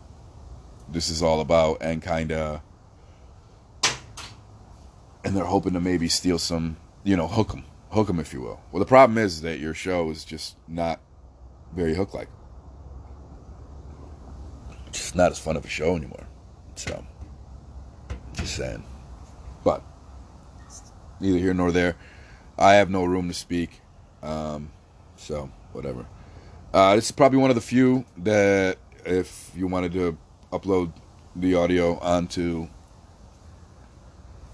this 0.89 1.09
is 1.09 1.23
all 1.23 1.39
about 1.39 1.77
and 1.81 2.01
kind 2.01 2.31
of 2.31 2.61
and 5.23 5.35
they're 5.35 5.45
hoping 5.45 5.73
to 5.73 5.79
maybe 5.79 6.07
steal 6.07 6.37
some 6.37 6.77
you 7.03 7.15
know 7.15 7.27
hook 7.27 7.49
them 7.49 7.63
hook 7.91 8.07
them 8.07 8.19
if 8.19 8.33
you 8.33 8.41
will. 8.41 8.61
Well 8.71 8.79
the 8.79 8.85
problem 8.85 9.17
is 9.17 9.41
that 9.41 9.59
your 9.59 9.73
show 9.73 10.09
is 10.09 10.25
just 10.25 10.57
not 10.67 10.99
very 11.73 11.95
hook 11.95 12.13
like 12.13 12.29
just 14.91 15.15
not 15.15 15.31
as 15.31 15.39
fun 15.39 15.55
of 15.55 15.65
a 15.65 15.69
show 15.69 15.95
anymore 15.95 16.27
so 16.75 17.05
just 18.33 18.55
saying. 18.55 18.83
But 19.63 19.83
neither 21.19 21.37
here 21.37 21.53
nor 21.53 21.71
there. 21.71 21.95
I 22.57 22.73
have 22.75 22.89
no 22.89 23.05
room 23.05 23.27
to 23.27 23.33
speak 23.33 23.81
um, 24.21 24.71
so 25.15 25.49
whatever 25.73 26.05
uh, 26.73 26.95
this 26.95 27.05
is 27.05 27.11
probably 27.11 27.37
one 27.37 27.49
of 27.49 27.55
the 27.55 27.61
few 27.61 28.05
that, 28.17 28.77
if 29.05 29.51
you 29.55 29.67
wanted 29.67 29.91
to 29.91 30.17
upload 30.53 30.93
the 31.35 31.55
audio 31.55 31.97
onto 31.99 32.67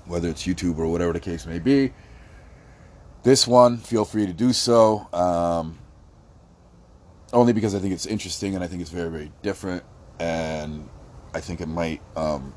whether 0.05 0.29
it's 0.29 0.47
YouTube 0.47 0.77
or 0.77 0.87
whatever 0.87 1.13
the 1.13 1.19
case 1.19 1.45
may 1.45 1.59
be, 1.59 1.93
this 3.23 3.45
one, 3.45 3.77
feel 3.77 4.05
free 4.05 4.25
to 4.25 4.33
do 4.33 4.53
so. 4.53 5.07
Um, 5.11 5.77
only 7.33 7.51
because 7.51 7.75
I 7.75 7.79
think 7.79 7.93
it's 7.93 8.05
interesting 8.05 8.55
and 8.55 8.63
I 8.63 8.67
think 8.67 8.81
it's 8.81 8.89
very, 8.89 9.09
very 9.09 9.31
different, 9.41 9.83
and 10.19 10.89
I 11.33 11.41
think 11.41 11.59
it 11.59 11.67
might 11.67 12.01
um, 12.15 12.53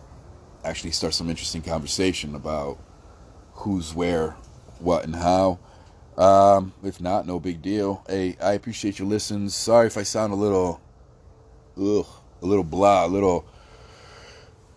actually 0.64 0.92
start 0.92 1.12
some 1.12 1.28
interesting 1.28 1.60
conversation 1.60 2.34
about 2.36 2.78
who's 3.54 3.92
where, 3.94 4.36
what, 4.78 5.04
and 5.04 5.16
how. 5.16 5.58
Um, 6.16 6.72
if 6.84 7.00
not, 7.00 7.26
no 7.26 7.40
big 7.40 7.62
deal. 7.62 8.04
Hey, 8.08 8.36
I 8.42 8.52
appreciate 8.52 8.98
your 8.98 9.08
listens. 9.08 9.54
Sorry 9.54 9.86
if 9.86 9.96
I 9.96 10.02
sound 10.02 10.32
a 10.32 10.36
little, 10.36 10.80
ugh, 11.76 12.06
a 12.42 12.46
little 12.46 12.64
blah, 12.64 13.06
a 13.06 13.08
little, 13.08 13.46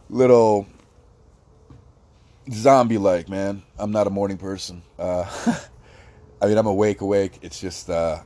little 0.09 0.67
zombie 2.51 2.97
like, 2.97 3.29
man. 3.29 3.63
I'm 3.77 3.91
not 3.91 4.07
a 4.07 4.09
morning 4.09 4.37
person. 4.37 4.81
Uh, 4.97 5.25
I 6.41 6.47
mean, 6.47 6.57
I'm 6.57 6.67
awake, 6.67 7.01
awake. 7.01 7.39
It's 7.41 7.59
just, 7.59 7.89
uh, 7.89 8.19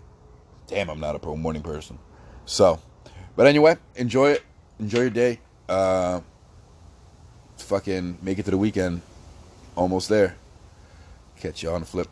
damn, 0.68 0.90
I'm 0.90 1.00
not 1.00 1.16
a 1.16 1.20
pro 1.20 1.36
morning 1.36 1.62
person. 1.62 1.98
So, 2.46 2.80
but 3.36 3.48
anyway, 3.48 3.78
enjoy 3.96 4.32
it. 4.32 4.44
Enjoy 4.80 5.02
your 5.02 5.10
day. 5.10 5.40
Uh, 5.68 6.22
fucking 7.58 8.20
make 8.22 8.40
it 8.40 8.46
to 8.46 8.52
the 8.52 8.58
weekend. 8.58 9.02
Almost 9.76 10.10
there. 10.10 10.36
Catch 11.40 11.64
you 11.64 11.70
on 11.70 11.82
the 11.82 11.88
flip. 11.88 12.08